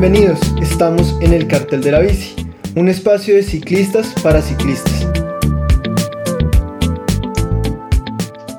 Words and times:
Bienvenidos, 0.00 0.40
estamos 0.62 1.20
en 1.20 1.34
el 1.34 1.46
Cartel 1.46 1.82
de 1.82 1.92
la 1.92 2.00
Bici, 2.00 2.34
un 2.74 2.88
espacio 2.88 3.34
de 3.34 3.42
ciclistas 3.42 4.14
para 4.22 4.40
ciclistas. 4.40 5.06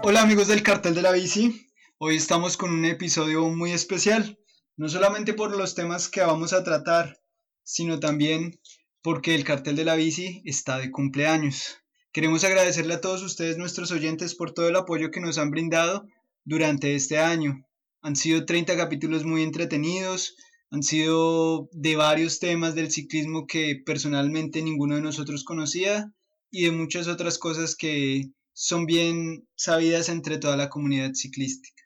Hola 0.04 0.22
amigos 0.22 0.50
del 0.50 0.62
Cartel 0.62 0.94
de 0.94 1.02
la 1.02 1.12
Bici, 1.12 1.68
hoy 1.98 2.18
estamos 2.18 2.58
con 2.58 2.72
un 2.72 2.86
episodio 2.86 3.50
muy 3.50 3.72
especial, 3.72 4.38
no 4.78 4.88
solamente 4.88 5.34
por 5.34 5.58
los 5.58 5.74
temas 5.74 6.10
que 6.10 6.22
vamos 6.22 6.54
a 6.54 6.64
tratar, 6.64 7.20
sino 7.64 8.00
también 8.00 8.60
porque 9.02 9.34
el 9.34 9.44
Cartel 9.44 9.76
de 9.76 9.86
la 9.86 9.96
Bici 9.96 10.44
está 10.46 10.78
de 10.78 10.92
cumpleaños. 10.92 11.80
Queremos 12.12 12.44
agradecerle 12.44 12.94
a 12.94 13.02
todos 13.02 13.24
ustedes, 13.24 13.58
nuestros 13.58 13.90
oyentes, 13.90 14.36
por 14.36 14.52
todo 14.52 14.70
el 14.70 14.76
apoyo 14.76 15.10
que 15.10 15.22
nos 15.22 15.40
han 15.40 15.50
brindado 15.50 16.06
durante 16.46 16.94
este 16.94 17.18
año. 17.18 17.66
Han 18.04 18.16
sido 18.16 18.46
30 18.46 18.78
capítulos 18.78 19.24
muy 19.24 19.42
entretenidos, 19.42 20.36
han 20.72 20.84
sido 20.84 21.70
de 21.74 21.98
varios 21.98 22.40
temas 22.40 22.76
del 22.76 22.92
ciclismo 22.92 23.46
que 23.46 23.82
personalmente 23.86 24.62
ninguno 24.62 24.96
de 24.96 25.02
nosotros 25.02 25.44
conocía 25.44 26.14
y 26.50 26.64
de 26.66 26.72
muchas 26.72 27.08
otras 27.08 27.38
cosas 27.38 27.76
que 27.76 28.32
son 28.54 28.86
bien 28.86 29.48
sabidas 29.56 30.08
entre 30.08 30.38
toda 30.38 30.56
la 30.56 30.70
comunidad 30.70 31.12
ciclística. 31.14 31.84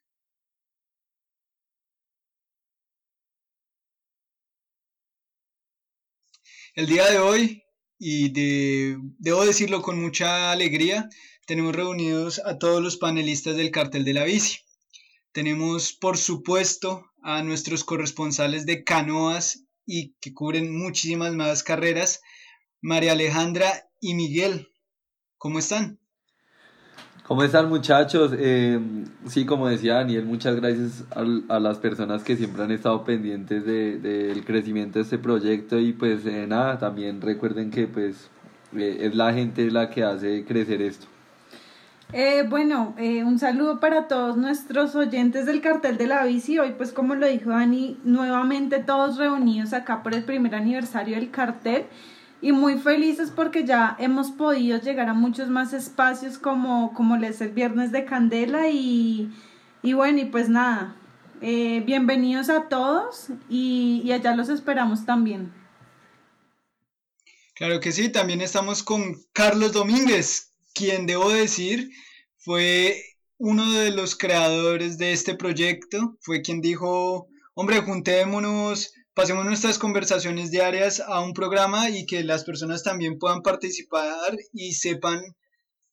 El 6.75 6.87
día 6.87 7.09
de 7.09 7.19
hoy, 7.19 7.63
y 7.97 8.29
debo 9.19 9.45
decirlo 9.45 9.81
con 9.81 9.99
mucha 9.99 10.51
alegría, 10.51 11.09
tenemos 11.47 11.75
reunidos 11.75 12.39
a 12.45 12.59
todos 12.59 12.83
los 12.83 12.97
panelistas 12.97 13.55
del 13.55 13.71
cartel 13.71 14.03
de 14.03 14.13
la 14.13 14.25
bici. 14.25 14.59
Tenemos, 15.31 15.93
por 15.93 16.17
supuesto, 16.17 17.11
a 17.25 17.41
nuestros 17.41 17.83
corresponsales 17.83 18.67
de 18.67 18.83
canoas 18.83 19.65
y 19.83 20.13
que 20.21 20.31
cubren 20.31 20.77
muchísimas 20.77 21.33
más 21.33 21.63
carreras, 21.63 22.21
María 22.81 23.13
Alejandra 23.13 23.89
y 23.99 24.13
Miguel. 24.13 24.69
¿Cómo 25.39 25.57
están? 25.57 25.99
¿Cómo 27.23 27.41
están 27.41 27.67
muchachos? 27.67 28.31
Eh, 28.37 28.79
sí, 29.27 29.43
como 29.43 29.67
decía 29.67 29.95
Daniel, 29.95 30.25
muchas 30.25 30.55
gracias 30.55 31.03
a, 31.49 31.59
las 31.59 31.79
personas 31.79 32.23
que 32.23 32.37
siempre 32.37 32.63
han 32.63 32.71
estado 32.71 33.03
pendientes 33.03 33.65
del 33.65 34.03
de, 34.03 34.43
crecimiento 34.45 34.99
de 34.99 35.03
este 35.03 35.17
proyecto 35.17 35.79
y 35.79 35.93
pues 35.93 36.27
eh, 36.27 36.45
nada, 36.47 36.77
también 36.77 37.21
recuerden 37.21 37.71
que 37.71 37.87
pues 37.87 38.29
eh, 38.77 38.97
es 38.99 39.15
la 39.15 39.33
gente 39.33 39.71
la 39.71 39.89
que 39.89 40.03
hace 40.03 40.45
crecer 40.45 40.83
esto. 40.83 41.07
Eh, 42.13 42.43
bueno, 42.47 42.93
eh, 42.97 43.23
un 43.23 43.39
saludo 43.39 43.79
para 43.79 44.07
todos 44.07 44.37
nuestros 44.37 44.95
oyentes 44.95 45.45
del 45.45 45.61
cartel 45.61 45.97
de 45.97 46.07
la 46.07 46.23
bici. 46.23 46.59
Hoy, 46.59 46.73
pues 46.77 46.91
como 46.91 47.15
lo 47.15 47.27
dijo 47.27 47.49
Dani, 47.49 47.99
nuevamente 48.03 48.79
todos 48.79 49.17
reunidos 49.17 49.73
acá 49.73 50.03
por 50.03 50.13
el 50.13 50.23
primer 50.23 50.55
aniversario 50.55 51.15
del 51.15 51.31
cartel 51.31 51.87
y 52.41 52.51
muy 52.51 52.77
felices 52.77 53.31
porque 53.31 53.65
ya 53.65 53.95
hemos 53.99 54.31
podido 54.31 54.79
llegar 54.79 55.09
a 55.09 55.13
muchos 55.13 55.49
más 55.49 55.73
espacios 55.73 56.37
como, 56.37 56.93
como 56.93 57.17
les 57.17 57.41
el 57.41 57.49
Viernes 57.49 57.91
de 57.91 58.05
Candela 58.05 58.69
y, 58.69 59.31
y 59.81 59.93
bueno, 59.93 60.19
y 60.19 60.25
pues 60.25 60.47
nada, 60.47 60.95
eh, 61.41 61.81
bienvenidos 61.85 62.49
a 62.49 62.69
todos 62.69 63.29
y, 63.49 64.01
y 64.05 64.11
allá 64.11 64.35
los 64.35 64.49
esperamos 64.49 65.05
también. 65.05 65.51
Claro 67.55 67.79
que 67.79 67.91
sí, 67.91 68.09
también 68.09 68.41
estamos 68.41 68.83
con 68.83 69.15
Carlos 69.33 69.73
Domínguez, 69.73 70.54
quien 70.75 71.07
debo 71.07 71.31
decir 71.31 71.89
fue 72.37 73.01
uno 73.37 73.71
de 73.73 73.89
los 73.91 74.15
creadores 74.15 74.97
de 74.99 75.13
este 75.13 75.35
proyecto, 75.35 76.17
fue 76.21 76.41
quien 76.41 76.61
dijo, 76.61 77.27
hombre, 77.55 77.81
juntémonos, 77.81 78.93
pasemos 79.15 79.45
nuestras 79.45 79.79
conversaciones 79.79 80.51
diarias 80.51 80.99
a 80.99 81.21
un 81.21 81.33
programa 81.33 81.89
y 81.89 82.05
que 82.05 82.23
las 82.23 82.43
personas 82.43 82.83
también 82.83 83.17
puedan 83.17 83.41
participar 83.41 84.35
y 84.53 84.73
sepan 84.73 85.21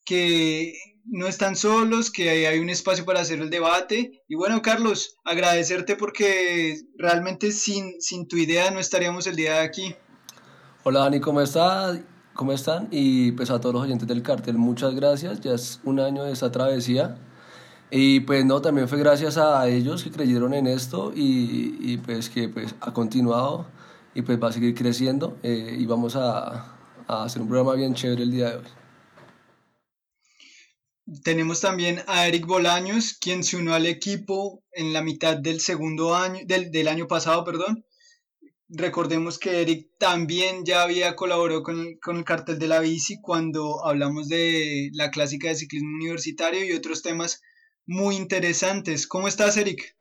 que 0.04 0.75
no 1.04 1.26
están 1.26 1.56
solos, 1.56 2.10
que 2.10 2.47
hay 2.47 2.59
un 2.59 2.69
espacio 2.69 3.04
para 3.04 3.21
hacer 3.21 3.41
el 3.41 3.50
debate. 3.50 4.22
Y 4.28 4.34
bueno, 4.34 4.60
Carlos, 4.62 5.16
agradecerte 5.25 5.97
porque 5.97 6.81
realmente 6.97 7.53
sin, 7.53 8.00
sin 8.00 8.28
tu 8.28 8.37
idea 8.37 8.71
no 8.71 8.81
estaríamos 8.81 9.26
el 9.26 9.37
día 9.37 9.54
de 9.54 9.60
aquí. 9.60 9.94
Hola 10.84 11.00
Dani, 11.00 11.21
¿cómo 11.21 11.41
estás? 11.41 12.00
¿Cómo 12.34 12.53
están? 12.53 12.88
Y 12.91 13.32
pues 13.32 13.50
a 13.50 13.60
todos 13.60 13.75
los 13.75 13.84
oyentes 13.84 14.09
del 14.09 14.22
cartel, 14.22 14.56
muchas 14.56 14.94
gracias. 14.94 15.41
Ya 15.41 15.53
es 15.54 15.81
un 15.84 16.00
año 16.00 16.25
de 16.25 16.32
esta 16.32 16.50
travesía. 16.50 17.16
Y 17.91 18.20
pues 18.20 18.44
no, 18.47 18.62
también 18.62 18.88
fue 18.88 18.98
gracias 18.98 19.37
a 19.37 19.69
ellos 19.69 20.03
que 20.03 20.10
creyeron 20.10 20.54
en 20.54 20.66
esto 20.66 21.12
y, 21.15 21.76
y 21.78 21.98
pues 21.98 22.31
que 22.31 22.48
pues 22.48 22.75
ha 22.81 22.92
continuado 22.94 23.66
y 24.15 24.22
pues 24.22 24.42
va 24.42 24.48
a 24.48 24.53
seguir 24.53 24.75
creciendo 24.75 25.37
eh, 25.42 25.76
y 25.78 25.84
vamos 25.84 26.16
a, 26.16 26.75
a, 27.06 27.25
hacer 27.25 27.42
un 27.42 27.48
programa 27.48 27.75
bien 27.75 27.94
chévere 27.94 28.22
el 28.22 28.31
día 28.31 28.50
de 28.50 28.56
hoy. 28.56 28.65
Tenemos 31.22 31.60
también 31.60 32.00
a 32.06 32.26
Eric 32.26 32.47
Bolaños, 32.47 33.12
quien 33.21 33.44
se 33.44 33.59
unió 33.59 33.75
al 33.75 33.84
equipo 33.84 34.62
en 34.72 34.94
la 34.94 35.03
mitad 35.03 35.37
del 35.37 35.60
segundo 35.60 36.15
año, 36.15 36.41
del, 36.47 36.71
del 36.71 36.88
año 36.88 37.06
pasado, 37.06 37.44
perdón, 37.44 37.84
Recordemos 38.75 39.38
que 39.38 39.60
Eric 39.60 39.88
también 39.99 40.65
ya 40.65 40.83
había 40.83 41.15
colaborado 41.15 41.62
con 41.62 41.78
el, 41.78 42.00
con 42.00 42.16
el, 42.16 42.25
cartel 42.25 42.59
de 42.59 42.69
la 42.69 42.81
bici 42.81 43.21
cuando 43.21 43.84
hablamos 43.84 44.28
de 44.28 44.88
la 44.94 45.10
clásica 45.10 45.49
de 45.49 45.56
ciclismo 45.56 45.94
universitario 45.94 46.65
y 46.65 46.72
otros 46.72 47.03
temas 47.03 47.43
muy 47.84 48.16
interesantes. 48.16 49.06
¿Cómo 49.06 49.28
estás, 49.28 49.59
Eric? 49.59 49.94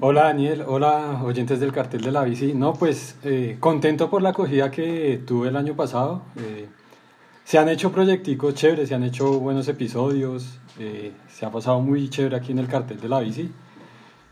Hola 0.00 0.24
Daniel, 0.24 0.64
hola 0.66 1.22
oyentes 1.22 1.60
del 1.60 1.70
cartel 1.70 2.00
de 2.00 2.12
la 2.12 2.24
bici. 2.24 2.54
No, 2.54 2.72
pues 2.72 3.16
eh, 3.24 3.58
contento 3.60 4.08
por 4.08 4.22
la 4.22 4.30
acogida 4.30 4.70
que 4.70 5.20
tuve 5.26 5.50
el 5.50 5.56
año 5.56 5.76
pasado. 5.76 6.22
Eh, 6.36 6.70
se 7.44 7.58
han 7.58 7.68
hecho 7.68 7.92
proyecticos 7.92 8.54
chéveres, 8.54 8.88
se 8.88 8.94
han 8.94 9.02
hecho 9.02 9.38
buenos 9.38 9.68
episodios, 9.68 10.58
eh, 10.78 11.12
se 11.28 11.44
ha 11.44 11.52
pasado 11.52 11.80
muy 11.80 12.08
chévere 12.08 12.36
aquí 12.36 12.52
en 12.52 12.58
el 12.58 12.68
cartel 12.68 12.98
de 13.02 13.08
la 13.10 13.20
bici. 13.20 13.52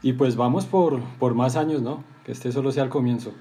Y 0.01 0.15
pues 0.15 0.35
vamos 0.35 0.65
por, 0.65 1.03
por 1.19 1.35
más 1.35 1.57
años, 1.57 1.83
¿no? 1.83 2.05
Que 2.25 2.33
este 2.33 2.53
solo 2.53 2.73
sea 2.73 2.85
el 2.85 2.89
comienzo. 2.89 3.35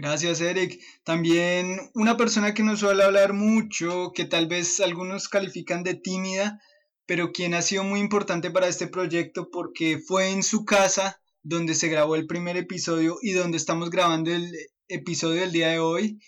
Gracias, 0.00 0.40
Eric. 0.40 0.80
También 1.02 1.80
una 1.92 2.16
persona 2.16 2.54
que 2.54 2.62
no 2.62 2.76
suele 2.76 3.02
hablar 3.02 3.32
mucho, 3.32 4.12
que 4.14 4.26
tal 4.26 4.46
vez 4.46 4.78
algunos 4.78 5.28
califican 5.28 5.82
de 5.82 5.94
tímida, 5.94 6.60
pero 7.04 7.32
quien 7.32 7.52
ha 7.52 7.62
sido 7.62 7.82
muy 7.82 7.98
importante 7.98 8.52
para 8.52 8.68
este 8.68 8.86
proyecto 8.86 9.50
porque 9.50 9.98
fue 9.98 10.30
en 10.30 10.44
su 10.44 10.64
casa 10.64 11.20
donde 11.42 11.74
se 11.74 11.88
grabó 11.88 12.14
el 12.14 12.28
primer 12.28 12.56
episodio 12.56 13.16
y 13.22 13.32
donde 13.32 13.56
estamos 13.56 13.90
grabando 13.90 14.30
el 14.30 14.48
episodio 14.86 15.40
del 15.40 15.50
día 15.50 15.70
de 15.70 15.80
hoy, 15.80 16.20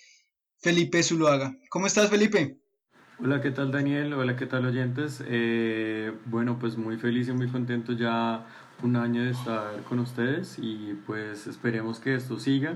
Felipe 0.59 1.01
Zuluaga. 1.01 1.55
¿Cómo 1.69 1.87
estás, 1.87 2.09
Felipe? 2.09 2.57
Hola, 3.19 3.39
¿qué 3.39 3.51
tal 3.51 3.71
Daniel? 3.71 4.11
Hola, 4.15 4.35
¿qué 4.35 4.47
tal 4.47 4.65
oyentes? 4.65 5.23
Eh, 5.25 6.11
bueno, 6.25 6.59
pues 6.59 6.75
muy 6.75 6.97
feliz 6.97 7.29
y 7.29 7.31
muy 7.31 7.47
contento 7.47 7.93
ya 7.93 8.45
un 8.83 8.97
año 8.97 9.23
de 9.23 9.31
estar 9.31 9.81
con 9.83 9.99
ustedes 9.99 10.57
y 10.61 10.93
pues 11.05 11.47
esperemos 11.47 12.01
que 12.01 12.15
esto 12.15 12.37
siga 12.37 12.75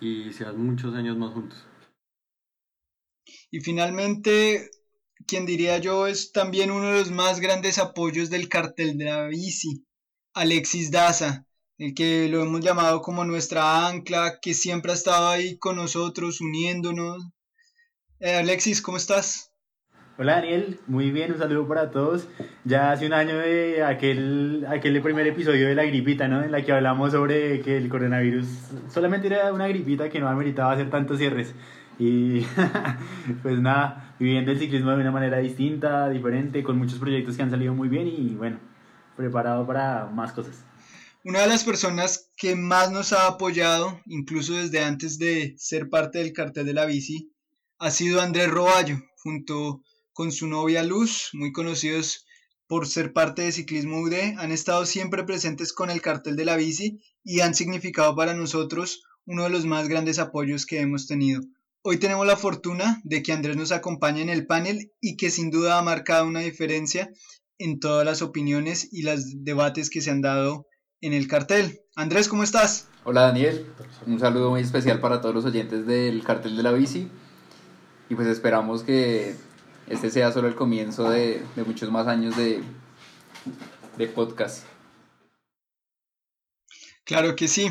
y 0.00 0.32
sean 0.32 0.64
muchos 0.64 0.94
años 0.94 1.16
más 1.16 1.32
juntos. 1.32 1.66
Y 3.50 3.60
finalmente, 3.60 4.70
quien 5.26 5.46
diría 5.46 5.78
yo 5.78 6.06
es 6.06 6.32
también 6.32 6.70
uno 6.70 6.90
de 6.90 7.00
los 7.00 7.10
más 7.10 7.40
grandes 7.40 7.78
apoyos 7.78 8.30
del 8.30 8.48
cartel 8.48 8.98
de 8.98 9.04
la 9.06 9.26
bici, 9.26 9.86
Alexis 10.34 10.90
Daza, 10.90 11.46
el 11.78 11.94
que 11.94 12.28
lo 12.28 12.42
hemos 12.42 12.60
llamado 12.60 13.00
como 13.00 13.24
nuestra 13.24 13.86
ancla, 13.86 14.38
que 14.40 14.54
siempre 14.54 14.92
ha 14.92 14.94
estado 14.94 15.28
ahí 15.28 15.58
con 15.58 15.76
nosotros, 15.76 16.40
uniéndonos. 16.40 17.24
Eh, 18.20 18.34
Alexis, 18.34 18.82
¿cómo 18.82 18.96
estás? 18.96 19.53
Hola 20.16 20.34
Daniel, 20.34 20.78
muy 20.86 21.10
bien, 21.10 21.32
un 21.32 21.38
saludo 21.38 21.66
para 21.66 21.90
todos. 21.90 22.28
Ya 22.64 22.92
hace 22.92 23.04
un 23.04 23.12
año 23.12 23.36
de 23.36 23.82
aquel, 23.82 24.64
aquel 24.68 25.02
primer 25.02 25.26
episodio 25.26 25.66
de 25.66 25.74
la 25.74 25.82
gripita, 25.82 26.28
¿no? 26.28 26.44
En 26.44 26.52
la 26.52 26.64
que 26.64 26.70
hablamos 26.70 27.10
sobre 27.10 27.60
que 27.62 27.76
el 27.76 27.88
coronavirus 27.88 28.46
solamente 28.92 29.26
era 29.26 29.52
una 29.52 29.66
gripita 29.66 30.08
que 30.08 30.20
no 30.20 30.28
ameritaba 30.28 30.70
hacer 30.70 30.88
tantos 30.88 31.18
cierres. 31.18 31.52
Y 31.98 32.42
pues 33.42 33.58
nada, 33.58 34.14
viviendo 34.20 34.52
el 34.52 34.60
ciclismo 34.60 34.92
de 34.92 34.98
una 34.98 35.10
manera 35.10 35.38
distinta, 35.38 36.08
diferente, 36.08 36.62
con 36.62 36.78
muchos 36.78 37.00
proyectos 37.00 37.36
que 37.36 37.42
han 37.42 37.50
salido 37.50 37.74
muy 37.74 37.88
bien 37.88 38.06
y 38.06 38.36
bueno, 38.36 38.60
preparado 39.16 39.66
para 39.66 40.06
más 40.06 40.32
cosas. 40.32 40.64
Una 41.24 41.40
de 41.40 41.48
las 41.48 41.64
personas 41.64 42.30
que 42.36 42.54
más 42.54 42.92
nos 42.92 43.12
ha 43.12 43.26
apoyado, 43.26 44.00
incluso 44.06 44.54
desde 44.54 44.84
antes 44.84 45.18
de 45.18 45.56
ser 45.58 45.88
parte 45.88 46.18
del 46.18 46.32
cartel 46.32 46.66
de 46.66 46.74
la 46.74 46.86
bici, 46.86 47.32
ha 47.80 47.90
sido 47.90 48.20
Andrés 48.20 48.48
Roballo, 48.48 48.98
junto 49.16 49.82
con 50.14 50.30
su 50.30 50.46
novia 50.46 50.84
Luz, 50.84 51.30
muy 51.32 51.52
conocidos 51.52 52.24
por 52.68 52.86
ser 52.86 53.12
parte 53.12 53.42
de 53.42 53.52
Ciclismo 53.52 54.00
UD, 54.00 54.38
han 54.38 54.52
estado 54.52 54.86
siempre 54.86 55.24
presentes 55.24 55.72
con 55.72 55.90
el 55.90 56.00
cartel 56.00 56.36
de 56.36 56.44
la 56.44 56.56
bici 56.56 57.00
y 57.24 57.40
han 57.40 57.54
significado 57.54 58.14
para 58.14 58.32
nosotros 58.32 59.02
uno 59.26 59.42
de 59.42 59.50
los 59.50 59.66
más 59.66 59.88
grandes 59.88 60.18
apoyos 60.18 60.66
que 60.66 60.80
hemos 60.80 61.06
tenido. 61.06 61.42
Hoy 61.82 61.98
tenemos 61.98 62.26
la 62.26 62.36
fortuna 62.36 63.00
de 63.04 63.22
que 63.22 63.32
Andrés 63.32 63.56
nos 63.56 63.72
acompañe 63.72 64.22
en 64.22 64.30
el 64.30 64.46
panel 64.46 64.92
y 65.00 65.16
que 65.16 65.30
sin 65.30 65.50
duda 65.50 65.78
ha 65.78 65.82
marcado 65.82 66.26
una 66.26 66.40
diferencia 66.40 67.10
en 67.58 67.80
todas 67.80 68.06
las 68.06 68.22
opiniones 68.22 68.88
y 68.92 69.02
los 69.02 69.44
debates 69.44 69.90
que 69.90 70.00
se 70.00 70.10
han 70.10 70.22
dado 70.22 70.66
en 71.00 71.12
el 71.12 71.26
cartel. 71.26 71.80
Andrés, 71.96 72.28
¿cómo 72.28 72.44
estás? 72.44 72.88
Hola 73.02 73.22
Daniel, 73.22 73.66
un 74.06 74.18
saludo 74.20 74.50
muy 74.50 74.62
especial 74.62 75.00
para 75.00 75.20
todos 75.20 75.34
los 75.34 75.44
oyentes 75.44 75.86
del 75.86 76.22
Cartel 76.22 76.56
de 76.56 76.62
la 76.62 76.72
Bici 76.72 77.10
y 78.08 78.14
pues 78.14 78.28
esperamos 78.28 78.82
que 78.82 79.34
este 79.86 80.10
sea 80.10 80.32
solo 80.32 80.48
el 80.48 80.54
comienzo 80.54 81.08
de, 81.10 81.42
muchos 81.66 81.90
más 81.90 82.06
años 82.06 82.36
de, 82.36 82.62
de 83.96 84.06
podcast. 84.08 84.64
Claro 87.04 87.36
que 87.36 87.48
sí. 87.48 87.70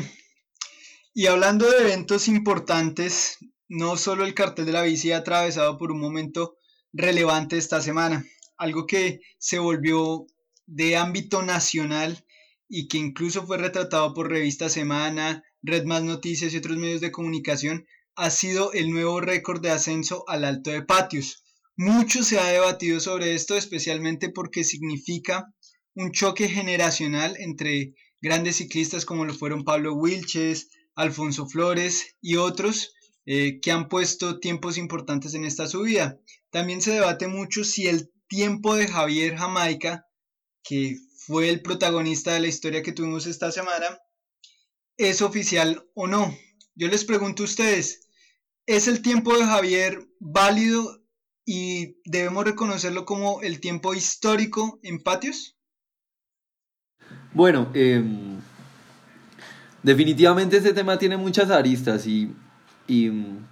Y 1.12 1.26
hablando 1.26 1.70
de 1.70 1.78
eventos 1.78 2.28
importantes, 2.28 3.38
no 3.68 3.96
solo 3.96 4.24
el 4.24 4.34
cartel 4.34 4.66
de 4.66 4.72
la 4.72 4.82
bici 4.82 5.12
ha 5.12 5.18
atravesado 5.18 5.78
por 5.78 5.92
un 5.92 6.00
momento 6.00 6.56
relevante 6.92 7.56
esta 7.56 7.80
semana, 7.80 8.24
algo 8.56 8.86
que 8.86 9.20
se 9.38 9.58
volvió 9.58 10.26
de 10.66 10.96
ámbito 10.96 11.42
nacional 11.42 12.24
y 12.68 12.88
que 12.88 12.98
incluso 12.98 13.46
fue 13.46 13.58
retratado 13.58 14.14
por 14.14 14.30
Revista 14.30 14.68
Semana, 14.68 15.44
Red 15.62 15.84
Más 15.84 16.02
Noticias 16.02 16.52
y 16.52 16.56
otros 16.56 16.76
medios 16.76 17.00
de 17.00 17.12
comunicación, 17.12 17.86
ha 18.16 18.30
sido 18.30 18.72
el 18.72 18.90
nuevo 18.90 19.20
récord 19.20 19.60
de 19.60 19.70
ascenso 19.70 20.24
al 20.28 20.44
Alto 20.44 20.70
de 20.70 20.82
Patios. 20.82 21.43
Mucho 21.76 22.22
se 22.22 22.38
ha 22.38 22.46
debatido 22.46 23.00
sobre 23.00 23.34
esto, 23.34 23.56
especialmente 23.56 24.28
porque 24.28 24.62
significa 24.62 25.52
un 25.94 26.12
choque 26.12 26.48
generacional 26.48 27.36
entre 27.38 27.94
grandes 28.20 28.56
ciclistas 28.56 29.04
como 29.04 29.24
lo 29.24 29.34
fueron 29.34 29.64
Pablo 29.64 29.94
Wilches, 29.94 30.68
Alfonso 30.94 31.46
Flores 31.46 32.16
y 32.20 32.36
otros 32.36 32.94
eh, 33.26 33.58
que 33.60 33.72
han 33.72 33.88
puesto 33.88 34.38
tiempos 34.38 34.78
importantes 34.78 35.34
en 35.34 35.44
esta 35.44 35.66
subida. 35.66 36.18
También 36.50 36.80
se 36.80 36.92
debate 36.92 37.26
mucho 37.26 37.64
si 37.64 37.86
el 37.86 38.10
tiempo 38.28 38.76
de 38.76 38.86
Javier 38.86 39.36
Jamaica, 39.36 40.06
que 40.62 40.96
fue 41.26 41.48
el 41.48 41.62
protagonista 41.62 42.34
de 42.34 42.40
la 42.40 42.48
historia 42.48 42.82
que 42.82 42.92
tuvimos 42.92 43.26
esta 43.26 43.50
semana, 43.50 43.98
es 44.96 45.22
oficial 45.22 45.84
o 45.94 46.06
no. 46.06 46.36
Yo 46.74 46.88
les 46.88 47.04
pregunto 47.04 47.42
a 47.42 47.46
ustedes, 47.46 48.08
¿es 48.66 48.88
el 48.88 49.02
tiempo 49.02 49.36
de 49.36 49.44
Javier 49.44 50.06
válido 50.20 51.03
y 51.44 51.96
debemos 52.04 52.44
reconocerlo 52.44 53.04
como 53.04 53.40
el 53.42 53.60
tiempo 53.60 53.94
histórico 53.94 54.78
en 54.82 55.02
patios? 55.02 55.56
Bueno, 57.32 57.68
em, 57.74 58.38
definitivamente 59.82 60.56
este 60.56 60.72
tema 60.72 60.98
tiene 60.98 61.16
muchas 61.16 61.50
aristas 61.50 62.06
y, 62.06 62.32
y 62.86 63.10
mm, 63.10 63.46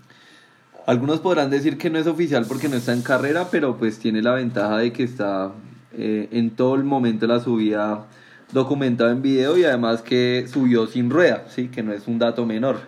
algunos 0.87 1.21
podrán 1.21 1.51
decir 1.51 1.79
que 1.79 1.91
no 1.91 1.99
es 1.99 2.07
oficial 2.07 2.47
porque 2.47 2.69
no 2.69 2.77
está 2.77 2.93
en 2.93 3.03
carrera, 3.03 3.49
pero 3.51 3.77
pues 3.77 3.99
tiene 3.99 4.23
la 4.23 4.33
ventaja 4.33 4.79
de 4.79 4.93
que 4.93 5.05
está 5.05 5.53
eh, 5.93 6.29
en 6.33 6.51
todo 6.51 6.75
el 6.75 6.85
momento 6.85 7.27
de 7.27 7.35
la 7.35 7.41
subida 7.41 8.07
documentado 8.53 9.11
en 9.11 9.23
video 9.23 9.57
y 9.57 9.65
además 9.65 10.03
que 10.03 10.47
subió 10.51 10.87
sin 10.87 11.11
rueda, 11.11 11.47
sí, 11.49 11.69
que 11.69 11.83
no 11.83 11.93
es 11.93 12.07
un 12.07 12.19
dato 12.19 12.47
menor. 12.47 12.81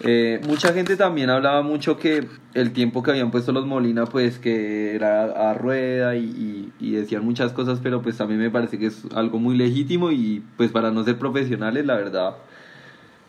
Eh, 0.00 0.40
mucha 0.44 0.72
gente 0.72 0.96
también 0.96 1.30
hablaba 1.30 1.62
mucho 1.62 1.96
que 1.96 2.26
el 2.54 2.72
tiempo 2.72 3.02
que 3.02 3.12
habían 3.12 3.30
puesto 3.30 3.52
los 3.52 3.64
Molina, 3.64 4.06
pues 4.06 4.38
que 4.38 4.94
era 4.94 5.50
a 5.50 5.54
rueda 5.54 6.16
y, 6.16 6.72
y, 6.80 6.92
decían 6.92 7.24
muchas 7.24 7.52
cosas, 7.52 7.78
pero 7.82 8.02
pues 8.02 8.16
también 8.16 8.40
me 8.40 8.50
parece 8.50 8.78
que 8.78 8.86
es 8.86 9.04
algo 9.14 9.38
muy 9.38 9.56
legítimo 9.56 10.10
y 10.10 10.42
pues 10.56 10.72
para 10.72 10.90
no 10.90 11.04
ser 11.04 11.18
profesionales, 11.18 11.86
la 11.86 11.94
verdad, 11.94 12.36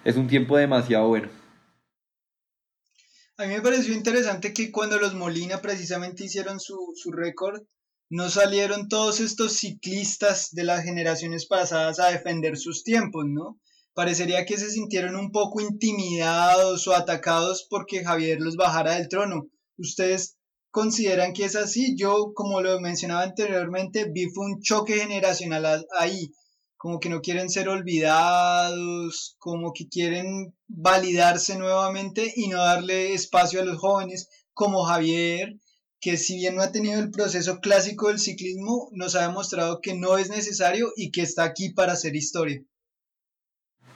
es 0.03 0.15
un 0.17 0.27
tiempo 0.27 0.57
demasiado 0.57 1.07
bueno. 1.07 1.29
A 3.37 3.45
mí 3.45 3.53
me 3.53 3.61
pareció 3.61 3.93
interesante 3.93 4.53
que 4.53 4.71
cuando 4.71 4.97
los 4.97 5.13
Molina 5.13 5.61
precisamente 5.61 6.23
hicieron 6.23 6.59
su, 6.59 6.93
su 6.95 7.11
récord, 7.11 7.61
no 8.09 8.29
salieron 8.29 8.87
todos 8.87 9.19
estos 9.19 9.53
ciclistas 9.53 10.49
de 10.51 10.63
las 10.63 10.83
generaciones 10.83 11.45
pasadas 11.45 11.99
a 11.99 12.07
defender 12.07 12.57
sus 12.57 12.83
tiempos, 12.83 13.25
¿no? 13.27 13.59
Parecería 13.95 14.45
que 14.45 14.57
se 14.57 14.69
sintieron 14.69 15.15
un 15.15 15.31
poco 15.31 15.61
intimidados 15.61 16.85
o 16.85 16.93
atacados 16.93 17.65
porque 17.69 18.03
Javier 18.03 18.41
los 18.41 18.57
bajara 18.57 18.95
del 18.95 19.07
trono. 19.07 19.47
¿Ustedes 19.77 20.35
consideran 20.69 21.31
que 21.31 21.45
es 21.45 21.55
así? 21.55 21.95
Yo, 21.97 22.33
como 22.33 22.59
lo 22.59 22.81
mencionaba 22.81 23.23
anteriormente, 23.23 24.11
vi 24.11 24.25
fue 24.25 24.47
un 24.47 24.59
choque 24.59 24.99
generacional 24.99 25.85
ahí, 25.97 26.33
como 26.75 26.99
que 26.99 27.07
no 27.07 27.21
quieren 27.21 27.49
ser 27.49 27.69
olvidados, 27.69 29.37
como 29.39 29.71
que 29.71 29.87
quieren 29.87 30.53
validarse 30.67 31.57
nuevamente 31.57 32.33
y 32.35 32.49
no 32.49 32.57
darle 32.57 33.13
espacio 33.13 33.61
a 33.61 33.65
los 33.65 33.77
jóvenes 33.77 34.27
como 34.51 34.83
Javier, 34.83 35.55
que 36.01 36.17
si 36.17 36.35
bien 36.35 36.55
no 36.55 36.63
ha 36.63 36.73
tenido 36.73 36.99
el 36.99 37.11
proceso 37.11 37.59
clásico 37.61 38.09
del 38.09 38.19
ciclismo, 38.19 38.89
nos 38.91 39.15
ha 39.15 39.21
demostrado 39.21 39.79
que 39.81 39.93
no 39.93 40.17
es 40.17 40.29
necesario 40.29 40.91
y 40.97 41.11
que 41.11 41.21
está 41.21 41.45
aquí 41.45 41.69
para 41.69 41.93
hacer 41.93 42.17
historia. 42.17 42.61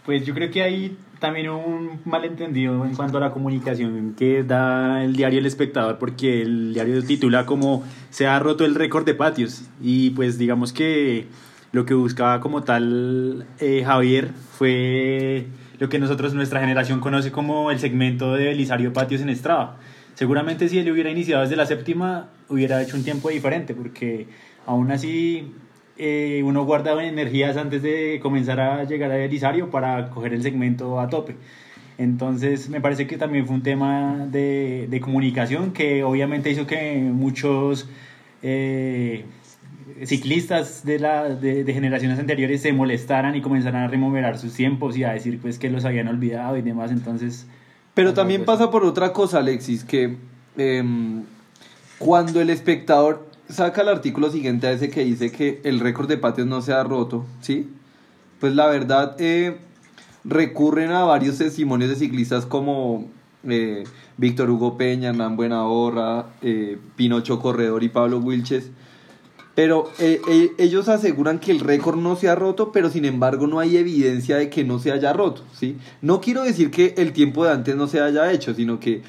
Pues 0.10 0.26
yo 0.26 0.34
creo 0.34 0.50
que 0.50 0.64
hay 0.64 0.98
también 1.20 1.52
un 1.52 2.00
malentendido 2.04 2.84
en 2.84 2.96
cuanto 2.96 3.20
a 3.20 3.22
la 3.22 3.32
comunicación 3.32 4.16
que 4.18 4.42
da 4.42 5.04
el 5.04 5.16
diario 5.16 5.38
El 5.38 5.46
Espectador, 5.46 6.00
porque 6.00 6.42
el 6.42 6.74
diario 6.74 7.04
titula 7.04 7.46
como 7.46 7.84
se 8.10 8.26
ha 8.26 8.40
roto 8.40 8.66
el 8.66 8.74
récord 8.74 9.06
de 9.06 9.14
patios 9.14 9.70
y 9.80 10.10
pues 10.10 10.40
digamos 10.40 10.74
que 10.74 11.28
lo 11.74 11.86
que 11.86 11.94
buscaba 11.94 12.40
como 12.40 12.64
tal 12.64 13.46
eh, 13.60 13.84
Javier 13.86 14.32
fue 14.58 15.46
lo 15.78 15.90
que 15.90 16.00
nosotros, 16.00 16.34
nuestra 16.34 16.60
generación 16.60 17.02
conoce 17.02 17.32
como 17.32 17.70
el 17.70 17.78
segmento 17.78 18.34
de 18.34 18.46
Belisario 18.46 18.92
Patios 18.92 19.22
en 19.22 19.36
Strava. 19.36 19.78
Seguramente 20.16 20.70
si 20.70 20.80
él 20.80 20.92
hubiera 20.92 21.12
iniciado 21.12 21.44
desde 21.44 21.56
la 21.56 21.68
séptima, 21.68 22.30
hubiera 22.48 22.82
hecho 22.82 22.98
un 22.98 23.04
tiempo 23.04 23.30
diferente, 23.30 23.76
porque 23.76 24.26
aún 24.66 24.90
así 24.90 25.54
eh, 26.00 26.42
uno 26.44 26.66
guarda 26.66 27.04
energías 27.04 27.58
antes 27.58 27.84
de 27.84 28.20
comenzar 28.22 28.60
a 28.60 28.84
llegar 28.86 29.12
a 29.12 29.18
Belisario 29.18 29.70
para 29.70 30.10
coger 30.10 30.34
el 30.34 30.42
segmento 30.42 31.00
a 31.00 31.10
tope. 31.10 31.36
Entonces 31.98 32.70
me 32.70 32.82
parece 32.82 33.06
que 33.06 33.18
también 33.18 33.46
fue 33.46 33.56
un 33.56 33.64
tema 33.64 34.26
de, 34.32 34.88
de 34.90 35.02
comunicación 35.02 35.72
que 35.72 36.04
obviamente 36.04 36.50
hizo 36.50 36.66
que 36.66 36.96
muchos 36.98 37.90
eh, 38.42 39.26
ciclistas 40.06 40.86
de, 40.86 40.98
la, 41.00 41.30
de, 41.30 41.64
de, 41.64 41.74
generaciones 41.74 42.18
anteriores 42.18 42.62
se 42.62 42.72
molestaran 42.72 43.36
y 43.36 43.42
comenzaran 43.42 43.84
a 43.84 43.88
remover 43.88 44.38
sus 44.38 44.54
tiempos 44.54 44.98
y 44.98 45.04
a 45.04 45.12
decir 45.12 45.40
pues 45.42 45.60
que 45.60 45.70
los 45.70 45.86
habían 45.86 46.08
olvidado 46.08 46.58
y 46.58 46.62
demás. 46.62 46.92
Entonces 46.92 47.46
pero 48.00 48.14
también 48.14 48.46
pasa 48.46 48.72
por 48.72 48.86
otra 48.86 49.12
cosa, 49.12 49.40
Alexis, 49.40 49.84
que 49.84 50.16
em, 50.58 51.24
cuando 51.98 52.40
el 52.40 52.50
espectador 52.50 53.29
saca 53.50 53.82
el 53.82 53.90
artículo 53.90 54.32
siguiente 54.32 54.68
a 54.68 54.72
ese 54.72 54.90
que 54.90 55.04
dice 55.04 55.32
que 55.32 55.60
el 55.64 55.80
récord 55.80 56.08
de 56.08 56.18
patios 56.18 56.48
no 56.48 56.62
se 56.62 56.72
ha 56.72 56.84
roto, 56.84 57.26
¿sí? 57.42 57.68
Pues 58.40 58.54
la 58.54 58.68
verdad, 58.68 59.16
eh, 59.20 59.58
recurren 60.24 60.92
a 60.92 61.04
varios 61.04 61.38
testimonios 61.38 61.90
de 61.90 61.96
ciclistas 61.96 62.46
como 62.46 63.10
eh, 63.48 63.84
Víctor 64.18 64.50
Hugo 64.50 64.78
Peña, 64.78 65.10
Hernán 65.10 65.36
Buenahorra, 65.36 66.28
eh, 66.42 66.78
Pinocho 66.96 67.40
Corredor 67.40 67.84
y 67.84 67.90
Pablo 67.90 68.20
Wilches, 68.20 68.70
pero 69.56 69.90
ellos 70.58 70.88
aseguran 70.88 71.40
que 71.40 71.52
el 71.52 71.60
récord 71.60 71.98
no 71.98 72.16
se 72.16 72.30
ha 72.30 72.36
roto, 72.36 72.72
pero 72.72 72.90
sin 72.90 73.04
embargo 73.04 73.46
no 73.46 73.60
hay 73.60 73.76
evidencia 73.76 74.38
de 74.38 74.50
que 74.50 74.64
no 74.64 74.80
se 74.80 74.94
haya 74.94 75.12
roto, 75.12 75.44
¿sí? 75.54 75.76
No 76.02 76.22
quiero 76.22 76.44
decir 76.44 76.72
que 76.72 76.94
el 76.96 77.12
tiempo 77.12 77.44
de 77.44 77.52
antes 77.52 77.76
no 77.76 77.88
se 77.88 78.00
haya 78.00 78.32
hecho, 78.32 78.54
sino 78.54 78.80
que 78.80 79.02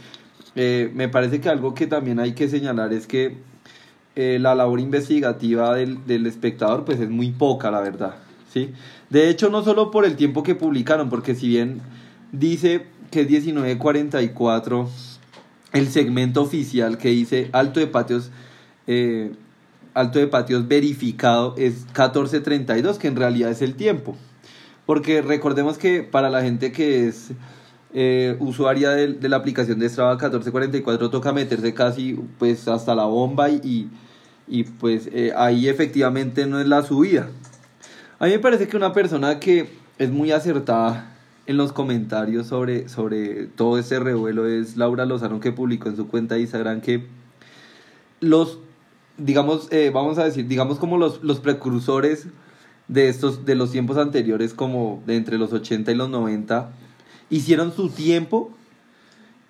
me 0.57 1.09
parece 1.09 1.41
que 1.41 1.49
algo 1.49 1.73
que 1.75 1.87
también 1.87 2.19
hay 2.19 2.33
que 2.33 2.49
señalar 2.49 2.93
es 2.93 3.07
que 3.07 3.37
la 4.15 4.55
labor 4.55 4.81
investigativa 4.81 5.75
del, 5.75 6.07
del, 6.07 6.27
espectador 6.27 6.85
pues 6.85 7.01
es 7.01 7.09
muy 7.09 7.31
poca, 7.31 7.71
la 7.71 7.81
verdad, 7.81 8.17
¿sí? 8.53 8.73
De 9.09 9.31
hecho, 9.31 9.49
no 9.49 9.63
solo 9.63 9.91
por 9.91 10.05
el 10.05 10.17
tiempo 10.17 10.43
que 10.43 10.55
publicaron, 10.55 11.09
porque 11.09 11.35
si 11.35 11.49
bien 11.49 11.81
dice 12.33 12.87
que 13.11 13.23
es 13.23 13.29
1944 13.29 14.89
el 15.73 15.89
segmento 15.89 16.43
oficial 16.43 16.99
que 16.99 17.09
dice 17.09 17.49
Alto 17.53 17.81
de 17.81 17.87
Patios... 17.87 18.31
Eh, 18.87 19.33
alto 19.95 20.19
de 20.19 20.27
patios 20.27 20.69
verificado 20.69 21.55
es 21.57 21.85
1432, 21.87 22.99
que 22.99 23.09
en 23.09 23.17
realidad 23.17 23.51
es 23.51 23.63
el 23.63 23.75
tiempo. 23.75 24.17
Porque 24.87 25.23
recordemos 25.23 25.79
que 25.79 26.03
para 26.03 26.31
la 26.31 26.43
gente 26.43 26.73
que 26.73 27.09
es 27.09 27.33
eh, 27.93 28.37
usuaria 28.39 28.91
de, 28.91 29.29
la 29.29 29.37
aplicación 29.37 29.79
de 29.79 29.89
Strava 29.89 30.13
1444 30.13 31.11
toca 31.11 31.33
meterse 31.33 31.75
casi 31.75 32.19
pues 32.39 32.69
hasta 32.69 32.95
la 32.95 33.05
bomba 33.05 33.51
y, 33.51 33.89
pues 34.79 35.09
eh, 35.13 35.33
ahí 35.37 35.69
efectivamente 35.69 36.47
no 36.47 36.61
es 36.61 36.67
la 36.67 36.83
subida. 36.83 37.29
A 38.19 38.27
mí 38.27 38.33
me 38.33 38.39
parece 38.39 38.69
que 38.69 38.77
una 38.77 38.93
persona 38.93 39.41
que 39.41 39.69
es 39.99 40.11
muy 40.11 40.33
acertada 40.33 41.17
en 41.47 41.57
los 41.57 41.73
comentarios 41.73 42.47
sobre, 42.47 42.89
sobre 42.89 43.47
todo 43.47 43.79
ese 43.79 43.99
revuelo 43.99 44.47
es 44.47 44.77
Laura 44.77 45.05
Lozano 45.07 45.41
que 45.41 45.53
publicó 45.53 45.89
en 45.89 45.97
su 45.97 46.07
cuenta 46.07 46.35
de 46.35 46.43
Instagram 46.43 46.81
que 46.81 47.07
los 48.21 48.59
digamos, 49.25 49.69
eh, 49.71 49.91
vamos 49.93 50.19
a 50.19 50.25
decir, 50.25 50.47
digamos 50.47 50.79
como 50.79 50.97
los, 50.97 51.23
los 51.23 51.41
precursores 51.41 52.27
de 52.89 53.09
estos, 53.09 53.45
de 53.45 53.55
los 53.55 53.71
tiempos 53.71 53.97
anteriores, 53.99 54.55
como 54.55 55.03
de 55.07 55.17
entre 55.17 55.39
los 55.39 55.53
80 55.53 55.93
y 55.93 55.95
los 55.95 56.11
90, 56.11 56.71
hicieron 57.31 57.73
su 57.73 57.89
tiempo 57.89 58.51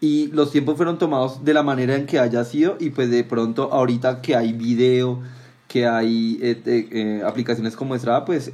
y 0.00 0.28
los 0.28 0.52
tiempos 0.52 0.76
fueron 0.76 0.98
tomados 0.98 1.44
de 1.44 1.54
la 1.54 1.62
manera 1.62 1.94
en 1.96 2.06
que 2.06 2.18
haya 2.18 2.44
sido 2.44 2.76
y 2.78 2.90
pues 2.90 3.10
de 3.10 3.24
pronto 3.24 3.72
ahorita 3.72 4.22
que 4.22 4.36
hay 4.36 4.52
video, 4.52 5.20
que 5.66 5.86
hay 5.86 6.38
eh, 6.40 6.62
eh, 6.66 7.22
aplicaciones 7.26 7.76
como 7.76 7.98
Strava, 7.98 8.24
pues 8.24 8.50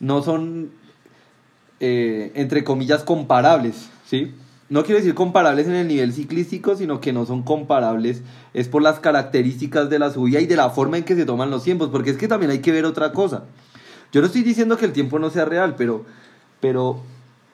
no 0.00 0.22
son 0.22 0.70
eh, 1.80 2.32
entre 2.34 2.64
comillas, 2.64 3.04
comparables, 3.04 3.88
¿sí? 4.04 4.34
No 4.68 4.82
quiero 4.82 4.98
decir 4.98 5.14
comparables 5.14 5.68
en 5.68 5.74
el 5.74 5.86
nivel 5.86 6.12
ciclístico, 6.12 6.74
sino 6.76 7.00
que 7.00 7.12
no 7.12 7.24
son 7.24 7.42
comparables, 7.44 8.22
es 8.52 8.68
por 8.68 8.82
las 8.82 8.98
características 8.98 9.88
de 9.88 10.00
la 10.00 10.10
subida 10.10 10.40
y 10.40 10.46
de 10.46 10.56
la 10.56 10.70
forma 10.70 10.98
en 10.98 11.04
que 11.04 11.14
se 11.14 11.24
toman 11.24 11.50
los 11.50 11.62
tiempos, 11.62 11.88
porque 11.90 12.10
es 12.10 12.16
que 12.18 12.26
también 12.26 12.50
hay 12.50 12.58
que 12.58 12.72
ver 12.72 12.84
otra 12.84 13.12
cosa. 13.12 13.44
Yo 14.12 14.20
no 14.20 14.26
estoy 14.26 14.42
diciendo 14.42 14.76
que 14.76 14.86
el 14.86 14.92
tiempo 14.92 15.20
no 15.20 15.30
sea 15.30 15.44
real, 15.44 15.76
pero, 15.76 16.04
pero 16.60 17.00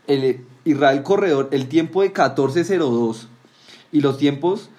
el 0.07 0.41
Israel 0.65 1.03
Corredor, 1.03 1.49
el 1.53 1.69
tiempo 1.69 2.03
de 2.03 2.13
14.02 2.13 3.27
y 3.93 4.01
los 4.01 4.19
tiempos 4.19 4.71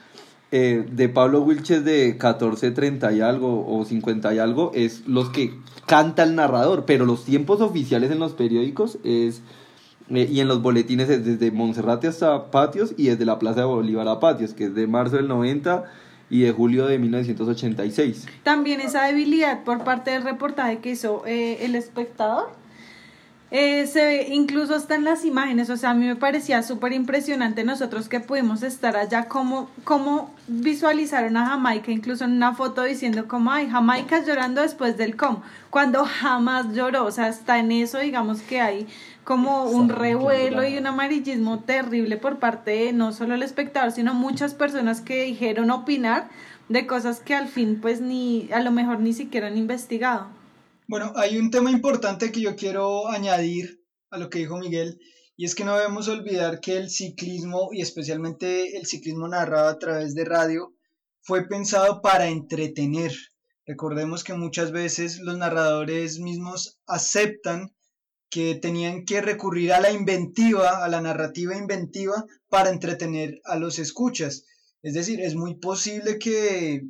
eh, 0.51 0.85
de 0.89 1.09
Pablo 1.09 1.41
Wilches 1.41 1.83
de 1.83 2.17
14.30 2.17 3.15
y 3.15 3.21
algo 3.21 3.65
o 3.67 3.83
50 3.83 4.33
y 4.33 4.39
algo 4.39 4.71
es 4.73 5.07
los 5.07 5.29
que 5.29 5.53
canta 5.85 6.23
el 6.23 6.35
narrador, 6.35 6.85
pero 6.85 7.05
los 7.05 7.25
tiempos 7.25 7.61
oficiales 7.61 8.11
en 8.11 8.19
los 8.19 8.33
periódicos 8.33 8.97
es 9.03 9.41
eh, 10.09 10.27
y 10.31 10.39
en 10.39 10.47
los 10.47 10.61
boletines 10.61 11.09
es 11.09 11.25
desde 11.25 11.51
Monserrate 11.51 12.07
hasta 12.07 12.51
Patios 12.51 12.93
y 12.95 13.07
desde 13.07 13.25
la 13.25 13.39
Plaza 13.39 13.61
de 13.61 13.65
Bolívar 13.65 14.07
a 14.07 14.19
Patios, 14.19 14.53
que 14.53 14.65
es 14.65 14.75
de 14.75 14.87
marzo 14.87 15.15
del 15.15 15.27
90 15.27 15.83
y 16.29 16.41
de 16.41 16.51
julio 16.51 16.85
de 16.85 16.99
1986. 16.99 18.27
También 18.43 18.81
esa 18.81 19.05
debilidad 19.05 19.63
por 19.63 19.83
parte 19.83 20.11
del 20.11 20.23
reportaje 20.23 20.77
que 20.79 20.91
hizo 20.91 21.23
eh, 21.25 21.65
el 21.65 21.75
espectador. 21.75 22.49
Eh, 23.51 23.85
se 23.85 24.03
ve 24.03 24.27
incluso 24.31 24.73
hasta 24.73 24.95
en 24.95 25.03
las 25.03 25.23
imágenes, 25.23 25.69
o 25.69 25.77
sea, 25.77 25.91
a 25.91 25.93
mí 25.93 26.07
me 26.07 26.15
parecía 26.15 26.63
súper 26.63 26.93
impresionante 26.93 27.63
nosotros 27.63 28.09
que 28.09 28.19
pudimos 28.19 28.63
estar 28.63 28.97
allá, 28.97 29.27
cómo, 29.27 29.69
cómo 29.83 30.33
visualizaron 30.47 31.37
a 31.37 31.45
Jamaica, 31.45 31.91
incluso 31.91 32.25
en 32.25 32.31
una 32.31 32.55
foto 32.55 32.81
diciendo 32.81 33.27
como, 33.27 33.51
ay, 33.51 33.69
Jamaica 33.69 34.23
llorando 34.25 34.61
después 34.61 34.97
del 34.97 35.15
com, 35.15 35.41
cuando 35.69 36.05
jamás 36.05 36.73
lloró, 36.73 37.05
o 37.05 37.11
sea, 37.11 37.27
está 37.27 37.59
en 37.59 37.71
eso, 37.71 37.99
digamos 37.99 38.41
que 38.41 38.61
hay 38.61 38.87
como 39.23 39.65
un 39.65 39.89
revuelo 39.89 40.67
y 40.67 40.77
un 40.77 40.87
amarillismo 40.87 41.59
terrible 41.59 42.17
por 42.17 42.39
parte 42.39 42.71
de 42.71 42.93
no 42.93 43.11
solo 43.11 43.35
el 43.35 43.43
espectador, 43.43 43.91
sino 43.91 44.13
muchas 44.13 44.53
personas 44.53 45.01
que 45.01 45.23
dijeron 45.23 45.71
opinar 45.71 46.29
de 46.69 46.87
cosas 46.87 47.19
que 47.19 47.35
al 47.35 47.47
fin 47.47 47.79
pues 47.81 48.01
ni, 48.01 48.49
a 48.53 48.59
lo 48.61 48.71
mejor 48.71 48.99
ni 48.99 49.13
siquiera 49.13 49.47
han 49.47 49.57
investigado. 49.57 50.27
Bueno, 50.87 51.13
hay 51.15 51.39
un 51.39 51.49
tema 51.49 51.71
importante 51.71 52.31
que 52.31 52.41
yo 52.41 52.55
quiero 52.55 53.07
añadir 53.07 53.81
a 54.11 54.19
lo 54.19 54.29
que 54.29 54.37
dijo 54.37 54.59
Miguel, 54.59 54.99
y 55.35 55.45
es 55.45 55.55
que 55.55 55.65
no 55.65 55.75
debemos 55.75 56.07
olvidar 56.07 56.59
que 56.59 56.77
el 56.77 56.91
ciclismo, 56.91 57.69
y 57.71 57.81
especialmente 57.81 58.77
el 58.77 58.85
ciclismo 58.85 59.27
narrado 59.27 59.67
a 59.67 59.79
través 59.79 60.13
de 60.13 60.25
radio, 60.25 60.75
fue 61.21 61.47
pensado 61.47 62.03
para 62.03 62.27
entretener. 62.27 63.11
Recordemos 63.65 64.23
que 64.23 64.35
muchas 64.35 64.71
veces 64.71 65.19
los 65.21 65.39
narradores 65.39 66.19
mismos 66.19 66.77
aceptan 66.85 67.75
que 68.29 68.53
tenían 68.53 69.05
que 69.05 69.21
recurrir 69.21 69.73
a 69.73 69.81
la 69.81 69.91
inventiva, 69.91 70.85
a 70.85 70.87
la 70.87 71.01
narrativa 71.01 71.57
inventiva, 71.57 72.25
para 72.47 72.69
entretener 72.69 73.41
a 73.45 73.57
los 73.57 73.79
escuchas. 73.79 74.45
Es 74.83 74.93
decir, 74.93 75.19
es 75.19 75.33
muy 75.33 75.55
posible 75.55 76.19
que 76.19 76.83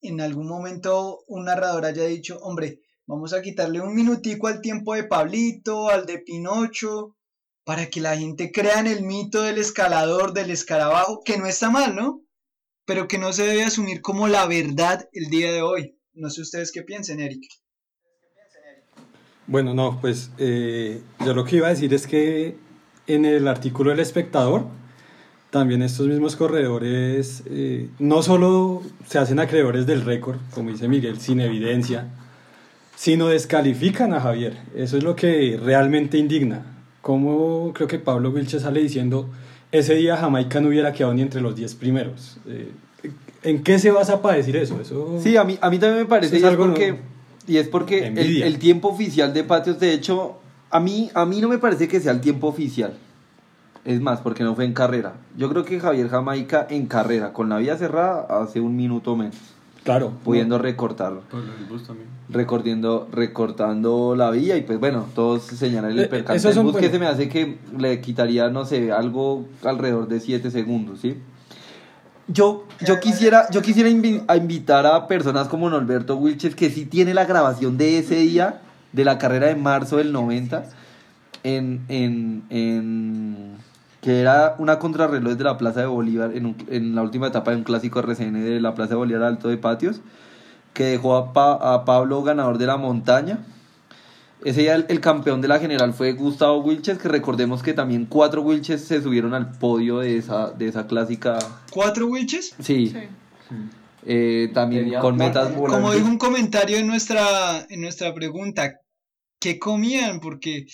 en 0.00 0.20
algún 0.20 0.48
momento 0.48 1.22
un 1.28 1.44
narrador 1.44 1.84
haya 1.84 2.06
dicho, 2.06 2.36
hombre, 2.40 2.80
vamos 3.10 3.32
a 3.32 3.42
quitarle 3.42 3.80
un 3.80 3.92
minutico 3.92 4.46
al 4.46 4.60
tiempo 4.60 4.94
de 4.94 5.02
Pablito, 5.02 5.90
al 5.90 6.06
de 6.06 6.18
Pinocho, 6.18 7.16
para 7.64 7.86
que 7.86 8.00
la 8.00 8.16
gente 8.16 8.52
crea 8.52 8.78
en 8.78 8.86
el 8.86 9.02
mito 9.02 9.42
del 9.42 9.58
escalador, 9.58 10.32
del 10.32 10.52
escarabajo, 10.52 11.20
que 11.24 11.36
no 11.36 11.46
está 11.46 11.70
mal, 11.70 11.96
¿no? 11.96 12.22
Pero 12.86 13.08
que 13.08 13.18
no 13.18 13.32
se 13.32 13.42
debe 13.42 13.64
asumir 13.64 14.00
como 14.00 14.28
la 14.28 14.46
verdad 14.46 15.08
el 15.12 15.28
día 15.28 15.52
de 15.52 15.60
hoy. 15.60 15.98
No 16.12 16.30
sé 16.30 16.40
ustedes 16.42 16.70
qué 16.70 16.82
piensen, 16.82 17.18
Eric. 17.18 17.42
Bueno, 19.48 19.74
no, 19.74 20.00
pues 20.00 20.30
eh, 20.38 21.02
yo 21.24 21.34
lo 21.34 21.44
que 21.44 21.56
iba 21.56 21.66
a 21.66 21.70
decir 21.70 21.92
es 21.92 22.06
que 22.06 22.56
en 23.08 23.24
el 23.24 23.48
artículo 23.48 23.90
del 23.90 23.98
espectador, 23.98 24.66
también 25.50 25.82
estos 25.82 26.06
mismos 26.06 26.36
corredores 26.36 27.42
eh, 27.46 27.88
no 27.98 28.22
solo 28.22 28.82
se 29.08 29.18
hacen 29.18 29.40
acreedores 29.40 29.84
del 29.84 30.02
récord, 30.02 30.38
como 30.54 30.70
dice 30.70 30.86
Miguel, 30.86 31.18
sin 31.20 31.40
evidencia, 31.40 32.08
sino 33.00 33.28
descalifican 33.28 34.12
a 34.12 34.20
Javier. 34.20 34.58
Eso 34.76 34.98
es 34.98 35.02
lo 35.02 35.16
que 35.16 35.58
realmente 35.62 36.18
indigna. 36.18 36.66
Como 37.00 37.72
creo 37.72 37.88
que 37.88 37.98
Pablo 37.98 38.28
Wilche 38.28 38.60
sale 38.60 38.82
diciendo, 38.82 39.26
ese 39.72 39.94
día 39.94 40.18
Jamaica 40.18 40.60
no 40.60 40.68
hubiera 40.68 40.92
quedado 40.92 41.14
ni 41.14 41.22
entre 41.22 41.40
los 41.40 41.56
10 41.56 41.76
primeros. 41.76 42.36
Eh, 42.46 42.70
¿En 43.42 43.62
qué 43.62 43.78
se 43.78 43.90
basa 43.90 44.20
para 44.20 44.36
decir 44.36 44.54
eso? 44.58 44.78
eso 44.82 45.18
Sí, 45.22 45.38
a 45.38 45.44
mí, 45.44 45.56
a 45.62 45.70
mí 45.70 45.78
también 45.78 46.02
me 46.02 46.08
parece, 46.10 46.36
Eso 46.36 46.44
y 46.44 46.48
es 46.48 46.52
es 46.52 46.58
porque, 46.58 46.92
no- 46.92 46.98
y 47.46 47.56
es 47.56 47.68
porque 47.68 48.06
el, 48.08 48.42
el 48.42 48.58
tiempo 48.58 48.88
oficial 48.88 49.32
de 49.32 49.44
patios, 49.44 49.80
de 49.80 49.94
hecho, 49.94 50.36
a 50.68 50.78
mí, 50.78 51.10
a 51.14 51.24
mí 51.24 51.40
no 51.40 51.48
me 51.48 51.56
parece 51.56 51.88
que 51.88 52.00
sea 52.00 52.12
el 52.12 52.20
tiempo 52.20 52.48
oficial. 52.48 52.98
Es 53.86 53.98
más, 54.02 54.20
porque 54.20 54.44
no 54.44 54.54
fue 54.54 54.66
en 54.66 54.74
carrera. 54.74 55.14
Yo 55.38 55.48
creo 55.48 55.64
que 55.64 55.80
Javier 55.80 56.10
Jamaica 56.10 56.66
en 56.68 56.84
carrera, 56.84 57.32
con 57.32 57.48
la 57.48 57.56
vía 57.56 57.78
cerrada, 57.78 58.26
hace 58.42 58.60
un 58.60 58.76
minuto 58.76 59.16
menos, 59.16 59.36
Claro. 59.84 60.12
pudiendo 60.24 60.58
recortar, 60.58 61.14
Bus 61.68 61.86
también. 61.86 62.06
recorriendo, 62.28 63.08
recortando 63.12 64.14
la 64.14 64.30
vía 64.30 64.56
y 64.56 64.62
pues 64.62 64.78
bueno, 64.78 65.06
todos 65.14 65.42
señalan 65.44 65.92
el 65.92 66.00
Eh, 66.00 66.06
percance 66.06 66.48
del 66.48 66.58
bus 66.62 66.72
que 66.74 66.88
buenos. 66.88 66.92
se 66.92 66.98
me 66.98 67.06
hace 67.06 67.28
que 67.28 67.58
le 67.78 68.00
quitaría, 68.00 68.48
no 68.50 68.64
sé, 68.66 68.92
algo 68.92 69.46
alrededor 69.64 70.06
de 70.08 70.20
7 70.20 70.50
segundos, 70.50 71.00
¿sí? 71.00 71.16
Yo, 72.28 72.64
yo 72.86 73.00
quisiera, 73.00 73.50
yo 73.50 73.60
quisiera 73.62 73.88
invi- 73.88 74.22
a 74.28 74.36
invitar 74.36 74.86
a 74.86 75.08
personas 75.08 75.48
como 75.48 75.68
Norberto 75.68 76.16
Wilches, 76.16 76.54
que 76.54 76.70
sí 76.70 76.84
tiene 76.86 77.12
la 77.12 77.24
grabación 77.24 77.76
de 77.76 77.98
ese 77.98 78.16
día, 78.16 78.60
de 78.92 79.04
la 79.04 79.18
carrera 79.18 79.48
de 79.48 79.56
marzo 79.56 79.96
del 79.96 80.12
90, 80.12 80.66
en, 81.42 81.80
en, 81.88 82.42
en 82.50 83.56
que 84.00 84.20
era 84.20 84.54
una 84.58 84.78
contrarreloj 84.78 85.34
de 85.34 85.44
la 85.44 85.58
Plaza 85.58 85.80
de 85.80 85.86
Bolívar, 85.86 86.32
en, 86.34 86.46
un- 86.46 86.56
en 86.70 86.94
la 86.94 87.02
última 87.02 87.26
etapa 87.28 87.50
de 87.50 87.58
un 87.58 87.64
clásico 87.64 87.98
RCN 88.00 88.40
de 88.42 88.60
la 88.60 88.74
Plaza 88.74 88.90
de 88.90 88.96
Bolívar 88.96 89.22
Alto 89.24 89.48
de 89.48 89.56
Patios, 89.58 90.00
que 90.72 90.84
dejó 90.84 91.16
a, 91.16 91.32
Pa- 91.32 91.74
a 91.74 91.84
Pablo 91.84 92.22
ganador 92.22 92.56
de 92.58 92.66
la 92.66 92.76
montaña. 92.76 93.38
Ese 94.42 94.62
día 94.62 94.74
el, 94.74 94.86
el 94.88 95.00
campeón 95.00 95.42
de 95.42 95.48
la 95.48 95.58
general 95.58 95.92
fue 95.92 96.12
Gustavo 96.14 96.58
Wilches, 96.62 96.96
que 96.96 97.08
recordemos 97.08 97.62
que 97.62 97.74
también 97.74 98.06
cuatro 98.06 98.40
Wilches 98.40 98.82
se 98.82 99.02
subieron 99.02 99.34
al 99.34 99.50
podio 99.58 99.98
de 99.98 100.16
esa, 100.16 100.50
de 100.52 100.66
esa 100.68 100.86
clásica. 100.86 101.38
¿Cuatro 101.70 102.06
Wilches? 102.06 102.54
Sí, 102.58 102.94
eh, 104.06 104.50
también 104.54 104.84
Tenía 104.84 105.00
con 105.00 105.16
metas. 105.16 105.52
Como 105.52 105.92
dijo 105.92 106.06
un 106.08 106.16
comentario 106.16 106.78
en 106.78 106.86
nuestra, 106.86 107.66
en 107.68 107.82
nuestra 107.82 108.14
pregunta, 108.14 108.78
¿qué 109.38 109.58
comían? 109.58 110.20
Porque 110.20 110.64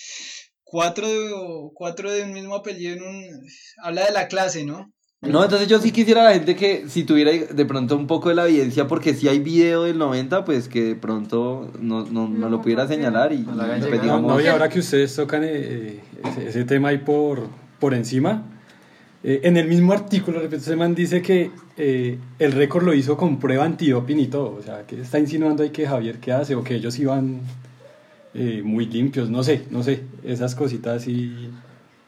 cuatro 0.69 1.07
de, 1.07 1.29
cuatro 1.73 2.11
de 2.11 2.23
un 2.23 2.33
mismo 2.33 2.55
apellido 2.55 2.95
en 2.95 3.03
un... 3.03 3.23
Habla 3.83 4.05
de 4.05 4.11
la 4.11 4.27
clase, 4.27 4.65
¿no? 4.65 4.91
No, 5.21 5.43
entonces 5.43 5.67
yo 5.67 5.79
sí 5.79 5.91
quisiera 5.91 6.21
a 6.21 6.25
la 6.25 6.33
gente 6.33 6.55
que 6.55 6.87
si 6.87 7.03
tuviera 7.03 7.31
de 7.31 7.65
pronto 7.65 7.95
un 7.95 8.05
poco 8.05 8.29
de 8.29 8.35
la 8.35 8.47
evidencia, 8.47 8.87
porque 8.87 9.15
si 9.15 9.27
hay 9.27 9.39
video 9.39 9.83
del 9.83 9.97
90, 9.97 10.45
pues 10.45 10.67
que 10.67 10.83
de 10.83 10.95
pronto 10.95 11.71
no, 11.79 12.05
no, 12.05 12.27
no 12.29 12.49
lo 12.49 12.61
pudiera 12.61 12.87
señalar 12.87 13.33
y 13.33 13.39
Nos 13.39 13.59
hagan 13.59 13.79
pues, 13.79 14.03
No, 14.03 14.39
y 14.39 14.45
ahora 14.45 14.69
que 14.69 14.79
ustedes 14.79 15.15
tocan 15.15 15.41
eh, 15.43 16.01
ese, 16.23 16.49
ese 16.49 16.63
tema 16.65 16.89
ahí 16.89 16.99
por, 16.99 17.47
por 17.79 17.95
encima, 17.95 18.45
eh, 19.23 19.41
en 19.43 19.57
el 19.57 19.67
mismo 19.67 19.93
artículo, 19.93 20.39
repito, 20.39 20.61
ese 20.61 20.75
man 20.75 20.93
dice 20.93 21.21
que 21.21 21.51
eh, 21.75 22.17
el 22.39 22.51
récord 22.51 22.85
lo 22.85 22.93
hizo 22.93 23.17
con 23.17 23.39
prueba 23.39 23.65
antidoping 23.65 24.19
y 24.19 24.27
todo. 24.27 24.55
O 24.55 24.61
sea, 24.61 24.85
que 24.85 25.01
está 25.01 25.19
insinuando 25.19 25.63
ahí 25.63 25.71
que 25.71 25.87
Javier 25.87 26.19
qué 26.19 26.31
hace 26.31 26.55
o 26.55 26.63
que 26.63 26.75
ellos 26.75 26.97
iban 26.99 27.41
eh, 28.37 28.61
muy 28.63 28.85
limpios, 28.85 29.29
no 29.29 29.43
sé, 29.43 29.63
no 29.71 29.83
sé, 29.83 30.03
esas 30.23 30.55
cositas 30.55 31.07
y 31.07 31.49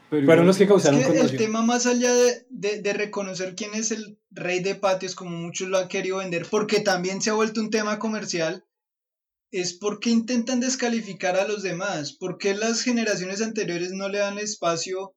Pero 0.10 0.26
fueron 0.26 0.48
los 0.48 0.58
que 0.58 0.64
Es 0.64 0.70
causaron 0.70 1.00
que 1.00 1.06
el 1.20 1.36
tema 1.38 1.62
más 1.62 1.86
allá 1.86 2.14
de, 2.14 2.46
de- 2.50 2.82
de 2.82 2.94
reconocer 2.94 3.56
quién 3.56 3.74
es 3.74 3.92
el 3.92 4.20
rey 4.32 4.60
de 4.62 4.76
patios, 4.76 5.16
como 5.16 5.32
muchos 5.32 5.68
lo 5.70 5.78
han 5.78 5.88
querido 5.88 6.18
vender, 6.18 6.46
porque 6.50 6.80
también 6.82 7.22
se 7.22 7.30
ha 7.32 7.34
vuelto 7.34 7.60
un 7.62 7.70
tema 7.72 8.00
comercial, 8.00 8.64
es 9.52 9.74
porque 9.74 10.12
intentan 10.12 10.60
descalificar 10.60 11.36
a 11.36 11.48
los 11.48 11.64
demás, 11.64 12.14
porque 12.14 12.54
las 12.54 12.82
generaciones 12.84 13.42
anteriores 13.42 13.92
no 13.94 14.08
le 14.08 14.20
dan 14.20 14.38
espacio 14.38 15.16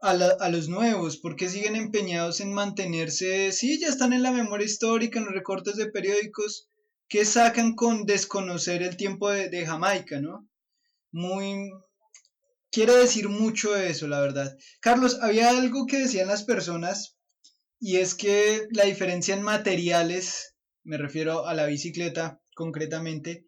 a, 0.00 0.14
la- 0.14 0.36
a 0.40 0.48
los 0.48 0.68
nuevos, 0.68 1.16
porque 1.16 1.48
siguen 1.48 1.74
empeñados 1.76 2.40
en 2.40 2.52
mantenerse, 2.52 3.50
sí, 3.52 3.80
ya 3.80 3.88
están 3.88 4.12
en 4.12 4.22
la 4.22 4.30
memoria 4.32 4.64
histórica, 4.66 5.18
en 5.18 5.24
los 5.26 5.34
recortes 5.34 5.76
de 5.76 5.90
periódicos, 5.90 6.68
que 7.08 7.24
sacan 7.24 7.74
con 7.74 8.04
desconocer 8.06 8.82
el 8.82 8.96
tiempo 8.96 9.30
de, 9.30 9.48
de 9.50 9.66
Jamaica, 9.66 10.20
¿no? 10.20 10.48
Muy, 11.12 11.70
quiere 12.70 12.94
decir 12.94 13.28
mucho 13.28 13.76
eso, 13.76 14.08
la 14.08 14.20
verdad. 14.20 14.56
Carlos, 14.80 15.18
había 15.20 15.50
algo 15.50 15.86
que 15.86 15.98
decían 15.98 16.26
las 16.26 16.42
personas 16.42 17.16
y 17.78 17.96
es 17.96 18.14
que 18.14 18.66
la 18.72 18.84
diferencia 18.84 19.34
en 19.34 19.42
materiales, 19.42 20.54
me 20.84 20.98
refiero 20.98 21.46
a 21.46 21.54
la 21.54 21.66
bicicleta 21.66 22.40
concretamente, 22.54 23.46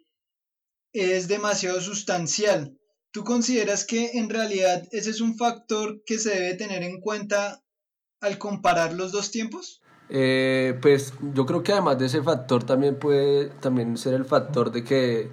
es 0.92 1.26
demasiado 1.26 1.80
sustancial. 1.80 2.78
¿Tú 3.10 3.24
consideras 3.24 3.84
que 3.84 4.12
en 4.18 4.28
realidad 4.28 4.88
ese 4.92 5.10
es 5.10 5.20
un 5.20 5.36
factor 5.36 6.02
que 6.04 6.18
se 6.18 6.30
debe 6.30 6.54
tener 6.54 6.82
en 6.82 7.00
cuenta 7.00 7.62
al 8.20 8.38
comparar 8.38 8.92
los 8.92 9.12
dos 9.12 9.30
tiempos? 9.30 9.80
Eh, 10.08 10.78
pues 10.82 11.14
yo 11.32 11.46
creo 11.46 11.62
que 11.62 11.72
además 11.72 11.98
de 11.98 12.06
ese 12.06 12.22
factor 12.22 12.64
también 12.64 12.98
puede 12.98 13.50
también 13.60 13.96
ser 13.96 14.14
el 14.14 14.24
factor 14.24 14.70
de 14.70 14.84
que 14.84 15.30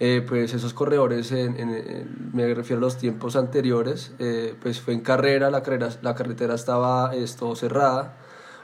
eh, 0.00 0.24
pues 0.26 0.54
esos 0.54 0.74
corredores, 0.74 1.32
en, 1.32 1.58
en, 1.58 2.30
me 2.32 2.54
refiero 2.54 2.78
a 2.78 2.82
los 2.82 2.98
tiempos 2.98 3.34
anteriores, 3.34 4.12
eh, 4.20 4.54
pues 4.62 4.80
fue 4.80 4.94
en 4.94 5.00
carrera, 5.00 5.50
la, 5.50 5.62
carrera, 5.62 5.90
la 6.02 6.14
carretera 6.14 6.54
estaba 6.54 7.14
esto, 7.14 7.56
cerrada, 7.56 8.16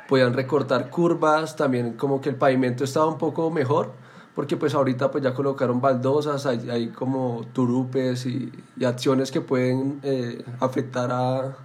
podían 0.09 0.33
recortar 0.33 0.91
curvas, 0.91 1.57
también 1.57 1.95
como 1.95 2.21
que 2.21 2.29
el 2.29 2.37
pavimento 2.37 2.85
estaba 2.85 3.07
un 3.07 3.19
poco 3.19 3.51
mejor, 3.51 3.91
porque 4.37 4.57
pues 4.57 4.75
ahorita 4.75 5.11
pues 5.11 5.25
ya 5.25 5.35
colocaron 5.35 5.81
baldosas, 5.81 6.47
hay, 6.47 6.71
hay 6.71 6.89
como 6.89 7.45
turupes 7.53 8.27
y, 8.27 8.53
y, 8.77 8.85
acciones 8.85 9.33
que 9.33 9.41
pueden 9.41 10.01
eh, 10.05 10.45
afectar 10.61 11.11
a, 11.11 11.57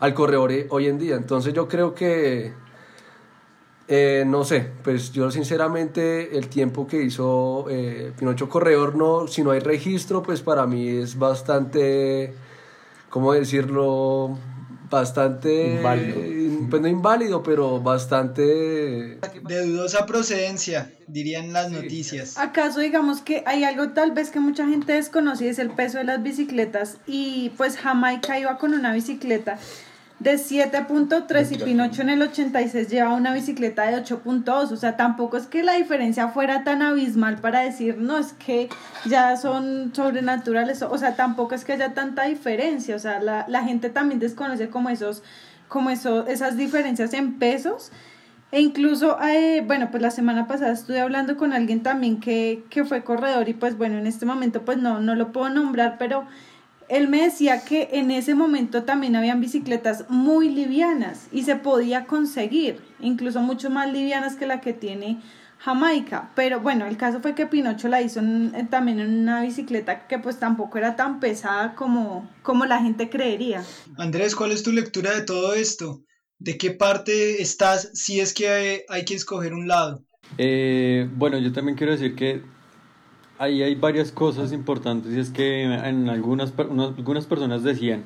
al 0.00 0.14
corredor 0.14 0.50
hoy 0.70 0.86
en 0.86 0.98
día. 0.98 1.14
Entonces 1.14 1.54
yo 1.54 1.68
creo 1.68 1.94
que 1.94 2.52
eh, 3.86 4.24
no 4.26 4.44
sé, 4.44 4.66
pues 4.82 5.12
yo 5.12 5.30
sinceramente 5.30 6.38
el 6.38 6.48
tiempo 6.48 6.86
que 6.86 7.02
hizo 7.02 7.66
eh, 7.68 8.12
Pinocho 8.18 8.48
Corredor, 8.48 8.96
no, 8.96 9.26
si 9.26 9.42
no 9.42 9.50
hay 9.50 9.60
registro, 9.60 10.22
pues 10.22 10.40
para 10.40 10.66
mí 10.66 10.88
es 10.88 11.18
bastante, 11.18 12.32
¿cómo 13.10 13.32
decirlo? 13.34 14.38
Bastante... 14.90 15.74
Inválido. 15.76 16.68
Pues 16.70 16.80
no 16.80 16.88
inválido, 16.88 17.42
pero 17.42 17.80
bastante... 17.80 18.42
De 18.42 19.66
dudosa 19.66 20.06
procedencia, 20.06 20.92
dirían 21.06 21.52
las 21.52 21.70
noticias. 21.70 22.38
¿Acaso 22.38 22.80
digamos 22.80 23.20
que 23.20 23.42
hay 23.44 23.64
algo 23.64 23.90
tal 23.90 24.12
vez 24.12 24.30
que 24.30 24.40
mucha 24.40 24.66
gente 24.66 24.94
desconoce, 24.94 25.48
es 25.48 25.58
el 25.58 25.70
peso 25.70 25.98
de 25.98 26.04
las 26.04 26.22
bicicletas? 26.22 26.98
Y 27.06 27.50
pues 27.58 27.76
Jamaica 27.76 28.38
iba 28.38 28.56
con 28.56 28.72
una 28.72 28.94
bicicleta 28.94 29.58
de 30.20 30.34
7.3 30.34 31.52
y 31.52 31.58
Pinocho 31.58 32.02
en 32.02 32.10
el 32.10 32.22
86 32.22 32.88
lleva 32.88 33.14
una 33.14 33.34
bicicleta 33.34 33.86
de 33.86 34.02
8.2, 34.02 34.72
o 34.72 34.76
sea, 34.76 34.96
tampoco 34.96 35.36
es 35.36 35.46
que 35.46 35.62
la 35.62 35.74
diferencia 35.74 36.28
fuera 36.28 36.64
tan 36.64 36.82
abismal 36.82 37.38
para 37.38 37.60
decir, 37.60 37.98
no, 37.98 38.18
es 38.18 38.32
que 38.32 38.68
ya 39.06 39.36
son 39.36 39.92
sobrenaturales, 39.94 40.82
o 40.82 40.96
sea, 40.98 41.16
tampoco 41.16 41.54
es 41.54 41.64
que 41.64 41.72
haya 41.72 41.94
tanta 41.94 42.24
diferencia, 42.24 42.94
o 42.94 42.98
sea, 42.98 43.20
la, 43.20 43.44
la 43.48 43.64
gente 43.64 43.90
también 43.90 44.20
desconoce 44.20 44.70
como 44.70 44.88
esos, 44.88 45.22
como 45.68 45.90
eso, 45.90 46.26
esas 46.26 46.56
diferencias 46.56 47.12
en 47.12 47.38
pesos, 47.38 47.90
e 48.52 48.60
incluso, 48.60 49.20
eh, 49.20 49.64
bueno, 49.66 49.90
pues 49.90 50.00
la 50.00 50.12
semana 50.12 50.46
pasada 50.46 50.70
estuve 50.70 51.00
hablando 51.00 51.36
con 51.36 51.52
alguien 51.52 51.82
también 51.82 52.20
que, 52.20 52.62
que 52.70 52.84
fue 52.84 53.02
corredor 53.02 53.48
y 53.48 53.54
pues 53.54 53.76
bueno, 53.76 53.98
en 53.98 54.06
este 54.06 54.26
momento 54.26 54.64
pues 54.64 54.78
no, 54.78 55.00
no 55.00 55.16
lo 55.16 55.32
puedo 55.32 55.48
nombrar, 55.48 55.96
pero 55.98 56.24
él 56.88 57.08
me 57.08 57.22
decía 57.22 57.64
que 57.64 57.88
en 57.92 58.10
ese 58.10 58.34
momento 58.34 58.84
también 58.84 59.16
habían 59.16 59.40
bicicletas 59.40 60.04
muy 60.08 60.48
livianas 60.48 61.28
y 61.32 61.42
se 61.42 61.56
podía 61.56 62.06
conseguir, 62.06 62.80
incluso 63.00 63.40
mucho 63.40 63.70
más 63.70 63.92
livianas 63.92 64.36
que 64.36 64.46
la 64.46 64.60
que 64.60 64.72
tiene 64.72 65.20
Jamaica. 65.58 66.30
Pero 66.34 66.60
bueno, 66.60 66.86
el 66.86 66.96
caso 66.96 67.20
fue 67.20 67.34
que 67.34 67.46
Pinocho 67.46 67.88
la 67.88 68.02
hizo 68.02 68.20
en, 68.20 68.68
también 68.68 69.00
en 69.00 69.20
una 69.20 69.42
bicicleta 69.42 70.06
que 70.06 70.18
pues 70.18 70.38
tampoco 70.38 70.78
era 70.78 70.94
tan 70.96 71.20
pesada 71.20 71.74
como, 71.74 72.30
como 72.42 72.66
la 72.66 72.80
gente 72.80 73.08
creería. 73.08 73.64
Andrés, 73.96 74.36
¿cuál 74.36 74.52
es 74.52 74.62
tu 74.62 74.72
lectura 74.72 75.12
de 75.12 75.22
todo 75.22 75.54
esto? 75.54 76.02
¿De 76.38 76.58
qué 76.58 76.72
parte 76.72 77.40
estás 77.40 77.90
si 77.94 78.20
es 78.20 78.34
que 78.34 78.48
hay, 78.48 78.80
hay 78.88 79.04
que 79.04 79.14
escoger 79.14 79.54
un 79.54 79.68
lado? 79.68 80.04
Eh, 80.36 81.08
bueno, 81.14 81.38
yo 81.38 81.52
también 81.52 81.76
quiero 81.76 81.92
decir 81.92 82.14
que 82.14 82.42
ahí 83.38 83.62
hay 83.62 83.74
varias 83.74 84.12
cosas 84.12 84.52
importantes 84.52 85.12
y 85.12 85.20
es 85.20 85.30
que 85.30 85.64
en 85.64 86.08
algunas, 86.08 86.52
algunas 86.58 87.26
personas 87.26 87.62
decían 87.62 88.04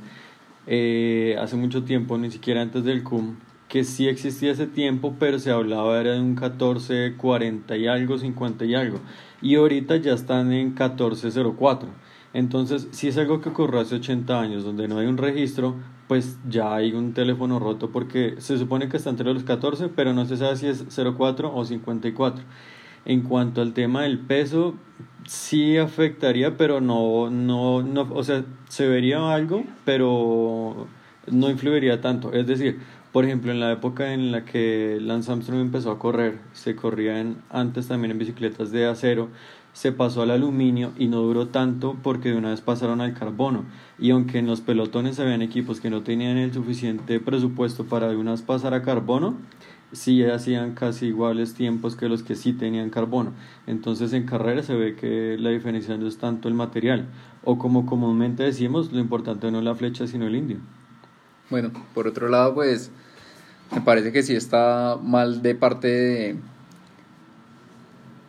eh, 0.66 1.37
hace 1.40 1.56
mucho 1.56 1.85
tiempo, 1.85 2.18
ni 2.18 2.30
siquiera 2.30 2.61
antes 2.61 2.85
del 2.85 3.02
CUM, 3.02 3.37
que 3.68 3.85
sí 3.85 4.07
existía 4.09 4.52
ese 4.52 4.66
tiempo, 4.66 5.16
pero 5.18 5.38
se 5.38 5.50
hablaba 5.50 5.98
era 5.98 6.12
de 6.12 6.20
un 6.20 6.35
1440 6.35 7.76
y 7.76 7.87
algo, 7.87 8.18
50 8.18 8.64
y 8.66 8.74
algo. 8.74 8.98
Y 9.40 9.55
ahorita 9.55 9.96
ya 9.96 10.12
están 10.12 10.52
en 10.52 10.68
1404. 10.68 11.88
Entonces, 12.35 12.88
si 12.90 13.09
es 13.09 13.16
algo 13.16 13.40
que 13.40 13.48
ocurrió 13.48 13.81
hace 13.81 13.94
80 13.96 14.40
años, 14.40 14.64
donde 14.64 14.88
no 14.88 14.98
hay 14.98 15.07
un 15.07 15.16
registro, 15.16 15.76
pues 16.07 16.38
ya 16.48 16.74
hay 16.74 16.92
un 16.92 17.12
teléfono 17.14 17.59
roto 17.59 17.90
porque 17.90 18.35
se 18.38 18.59
supone 18.59 18.88
que 18.88 18.96
está 18.96 19.11
entre 19.11 19.33
los 19.33 19.44
14, 19.44 19.88
pero 19.88 20.12
no 20.12 20.24
se 20.26 20.37
sabe 20.37 20.57
si 20.57 20.66
es 20.66 20.85
04 20.88 21.55
o 21.55 21.64
54. 21.64 22.44
En 23.05 23.22
cuanto 23.22 23.62
al 23.62 23.72
tema 23.72 24.02
del 24.02 24.18
peso, 24.18 24.74
sí 25.28 25.76
afectaría, 25.76 26.56
pero 26.56 26.80
no, 26.80 27.30
no, 27.30 27.82
no, 27.82 28.08
o 28.12 28.24
sea, 28.24 28.44
se 28.68 28.88
vería 28.88 29.32
algo, 29.32 29.64
pero 29.84 30.86
no 31.30 31.50
influiría 31.50 32.00
tanto. 32.00 32.32
Es 32.32 32.46
decir, 32.46 32.80
por 33.12 33.26
ejemplo, 33.26 33.52
en 33.52 33.60
la 33.60 33.70
época 33.70 34.14
en 34.14 34.32
la 34.32 34.44
que 34.46 34.98
Lance 35.00 35.30
Armstrong 35.30 35.60
empezó 35.60 35.90
a 35.90 35.98
correr, 35.98 36.38
se 36.54 36.74
corrían 36.74 37.42
antes 37.50 37.88
también 37.88 38.12
en 38.12 38.18
bicicletas 38.18 38.70
de 38.70 38.86
acero, 38.86 39.28
se 39.74 39.92
pasó 39.92 40.22
al 40.22 40.30
aluminio 40.30 40.92
y 40.98 41.08
no 41.08 41.20
duró 41.20 41.48
tanto 41.48 41.96
porque 42.02 42.30
de 42.30 42.36
una 42.36 42.50
vez 42.50 42.62
pasaron 42.62 43.02
al 43.02 43.12
carbono. 43.12 43.64
Y 43.98 44.10
aunque 44.10 44.38
en 44.38 44.46
los 44.46 44.62
pelotones 44.62 45.20
habían 45.20 45.42
equipos 45.42 45.80
que 45.80 45.90
no 45.90 46.02
tenían 46.02 46.38
el 46.38 46.54
suficiente 46.54 47.20
presupuesto 47.20 47.84
para 47.84 48.08
de 48.08 48.16
una 48.16 48.30
vez 48.30 48.42
pasar 48.42 48.72
a 48.72 48.82
carbono, 48.82 49.36
sí 49.92 50.24
hacían 50.24 50.74
casi 50.74 51.07
iguales 51.07 51.55
tiempos 51.55 51.96
que 51.96 52.09
los 52.09 52.22
que 52.22 52.35
sí 52.35 52.53
tenían 52.53 52.90
carbono. 52.90 53.33
Entonces 53.66 54.12
en 54.12 54.27
carrera 54.27 54.62
se 54.62 54.74
ve 54.74 54.94
que 54.96 55.37
la 55.38 55.51
diferencia 55.51 55.96
no 55.96 56.07
es 56.07 56.18
tanto 56.18 56.48
el 56.48 56.55
material, 56.55 57.07
o 57.44 57.59
como 57.59 57.87
comúnmente 57.87 58.42
decimos, 58.42 58.92
lo 58.92 58.98
importante 58.98 59.51
no 59.51 59.59
es 59.59 59.64
la 59.64 59.74
flecha 59.74 60.07
sino 60.07 60.27
el 60.27 60.37
indio. 60.37 60.59
Bueno, 61.51 61.70
por 61.94 62.07
otro 62.07 62.29
lado, 62.29 62.55
pues 62.55 62.90
me 63.74 63.81
parece 63.81 64.12
que 64.12 64.22
sí 64.22 64.35
está 64.35 64.98
mal 65.03 65.40
de 65.40 65.55
parte 65.55 65.88
de, 65.88 66.37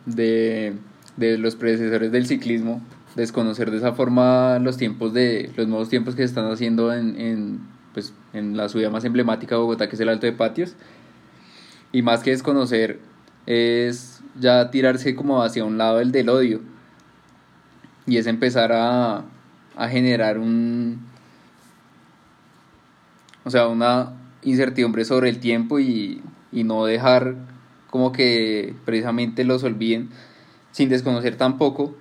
de, 0.06 0.74
de 1.16 1.38
los 1.38 1.56
predecesores 1.56 2.10
del 2.12 2.26
ciclismo 2.26 2.80
desconocer 3.16 3.70
de 3.70 3.78
esa 3.78 3.92
forma 3.92 4.58
los 4.60 4.76
tiempos 4.76 5.12
de 5.12 5.50
los 5.56 5.66
nuevos 5.66 5.88
tiempos 5.88 6.14
que 6.14 6.22
se 6.22 6.26
están 6.26 6.50
haciendo 6.50 6.92
en, 6.92 7.20
en, 7.20 7.60
pues, 7.92 8.14
en 8.32 8.56
la 8.56 8.68
ciudad 8.68 8.90
más 8.90 9.04
emblemática 9.04 9.56
de 9.56 9.60
Bogotá, 9.60 9.88
que 9.88 9.96
es 9.96 10.00
el 10.00 10.08
Alto 10.08 10.26
de 10.26 10.32
Patios 10.32 10.76
y 11.92 12.02
más 12.02 12.22
que 12.22 12.30
desconocer 12.30 13.00
es 13.46 14.22
ya 14.38 14.70
tirarse 14.70 15.14
como 15.14 15.42
hacia 15.42 15.64
un 15.64 15.78
lado 15.78 16.00
el 16.00 16.12
del 16.12 16.28
odio. 16.28 16.60
Y 18.06 18.16
es 18.16 18.26
empezar 18.26 18.72
a, 18.72 19.24
a 19.76 19.88
generar 19.88 20.38
un 20.38 21.10
o 23.44 23.50
sea 23.50 23.68
una 23.68 24.12
incertidumbre 24.42 25.04
sobre 25.04 25.28
el 25.28 25.38
tiempo 25.40 25.78
y, 25.78 26.22
y 26.52 26.64
no 26.64 26.84
dejar 26.84 27.36
como 27.88 28.12
que 28.12 28.74
precisamente 28.84 29.44
los 29.44 29.64
olviden 29.64 30.10
sin 30.72 30.88
desconocer 30.88 31.36
tampoco 31.36 31.96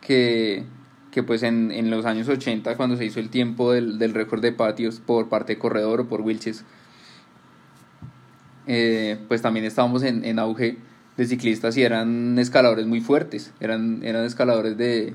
que, 0.00 0.64
que 1.10 1.22
pues 1.22 1.42
en, 1.42 1.70
en, 1.70 1.90
los 1.90 2.06
años 2.06 2.28
80 2.28 2.76
cuando 2.76 2.96
se 2.96 3.04
hizo 3.04 3.20
el 3.20 3.28
tiempo 3.28 3.72
del, 3.72 3.98
del 3.98 4.14
récord 4.14 4.40
de 4.40 4.52
patios 4.52 5.00
por 5.00 5.28
parte 5.28 5.54
de 5.54 5.58
corredor 5.58 6.00
o 6.00 6.08
por 6.08 6.20
Wilches 6.20 6.64
eh, 8.66 9.18
pues 9.28 9.42
también 9.42 9.64
estábamos 9.66 10.02
en, 10.02 10.24
en, 10.24 10.38
auge 10.38 10.78
de 11.16 11.26
ciclistas 11.26 11.76
y 11.76 11.82
eran 11.82 12.38
escaladores 12.38 12.86
muy 12.86 13.00
fuertes, 13.00 13.52
eran, 13.60 14.02
eran 14.02 14.24
escaladores 14.24 14.76
de, 14.76 15.14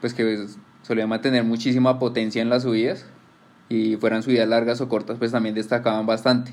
pues 0.00 0.14
que 0.14 0.46
solían 0.82 1.08
mantener 1.08 1.42
muchísima 1.44 1.98
potencia 1.98 2.42
en 2.42 2.50
las 2.50 2.62
subidas 2.62 3.06
y 3.68 3.96
fueran 3.96 4.22
subidas 4.22 4.48
largas 4.48 4.80
o 4.80 4.88
cortas, 4.88 5.18
pues 5.18 5.32
también 5.32 5.54
destacaban 5.54 6.06
bastante. 6.06 6.52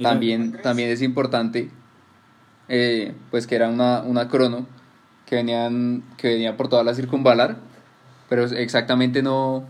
También, 0.00 0.52
también 0.62 0.90
es 0.90 1.02
importante, 1.02 1.70
eh, 2.68 3.14
pues 3.32 3.48
que 3.48 3.56
era 3.56 3.68
una, 3.68 4.02
una 4.02 4.28
crono 4.28 4.66
que, 5.26 5.36
venían, 5.36 6.04
que 6.16 6.28
venía 6.28 6.56
por 6.56 6.68
toda 6.68 6.84
la 6.84 6.94
circunvalar, 6.94 7.56
pero 8.28 8.44
exactamente 8.44 9.22
no, 9.22 9.64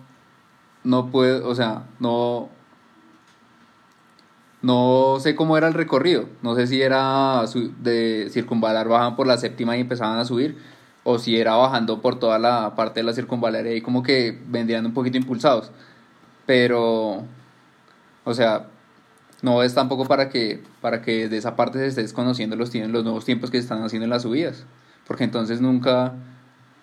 no 0.85 1.11
puede, 1.11 1.41
o 1.41 1.55
sea, 1.55 1.85
no, 1.99 2.51
no 4.63 5.19
sé 5.21 5.35
cómo 5.37 5.57
era 5.57 5.69
el 5.69 5.75
recorrido, 5.75 6.29
no 6.43 6.55
sé 6.55 6.67
si 6.67 6.83
era 6.83 7.45
de 7.81 8.29
circunvalar, 8.31 8.89
bajan 8.89 9.17
por 9.17 9.27
la 9.27 9.39
séptima 9.39 9.77
y 9.77 9.81
empezaban 9.81 10.19
a 10.19 10.25
subir, 10.25 10.59
o 11.05 11.19
si 11.19 11.39
era 11.39 11.55
bajando 11.57 12.01
por 12.03 12.19
toda 12.19 12.39
la 12.39 12.75
parte 12.75 13.01
de 13.01 13.05
la 13.05 13.13
circunvalar 13.13 13.67
y 13.67 13.81
como 13.81 14.03
que 14.03 14.39
vendrían 14.47 14.87
un 14.87 14.95
poquito 14.95 15.17
impulsados. 15.17 15.71
Pero, 16.47 17.25
o 18.25 18.35
sea, 18.35 18.69
no 19.43 19.63
es 19.63 19.75
tampoco 19.75 20.07
para 20.07 20.29
que, 20.29 20.63
para 20.81 21.03
que 21.03 21.29
de 21.29 21.37
esa 21.37 21.55
parte 21.55 21.79
se 21.79 21.87
esté 21.87 22.03
desconociendo 22.03 22.57
los, 22.57 22.75
los 22.75 23.05
nuevos 23.05 23.25
tiempos 23.25 23.51
que 23.51 23.59
se 23.59 23.63
están 23.63 23.83
haciendo 23.83 24.05
en 24.05 24.11
las 24.11 24.23
subidas, 24.23 24.65
porque 25.07 25.25
entonces 25.25 25.61
nunca, 25.61 26.15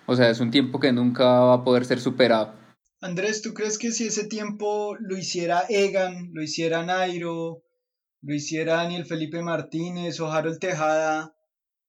o 0.06 0.16
sea, 0.16 0.30
es 0.30 0.40
un 0.40 0.50
tiempo 0.50 0.80
que 0.80 0.92
nunca 0.92 1.24
va 1.24 1.54
a 1.54 1.64
poder 1.64 1.84
ser 1.84 2.00
superado. 2.00 2.54
Andrés, 3.02 3.42
¿tú 3.42 3.52
crees 3.52 3.78
que 3.78 3.92
si 3.92 4.06
ese 4.06 4.26
tiempo 4.26 4.96
lo 4.98 5.18
hiciera 5.18 5.64
Egan, 5.68 6.30
lo 6.32 6.42
hiciera 6.42 6.82
Nairo, 6.82 7.62
lo 8.26 8.34
hiciera 8.34 8.76
Daniel 8.76 9.04
Felipe 9.04 9.40
Martínez 9.40 10.18
o 10.20 10.30
Harold 10.30 10.58
Tejada, 10.58 11.34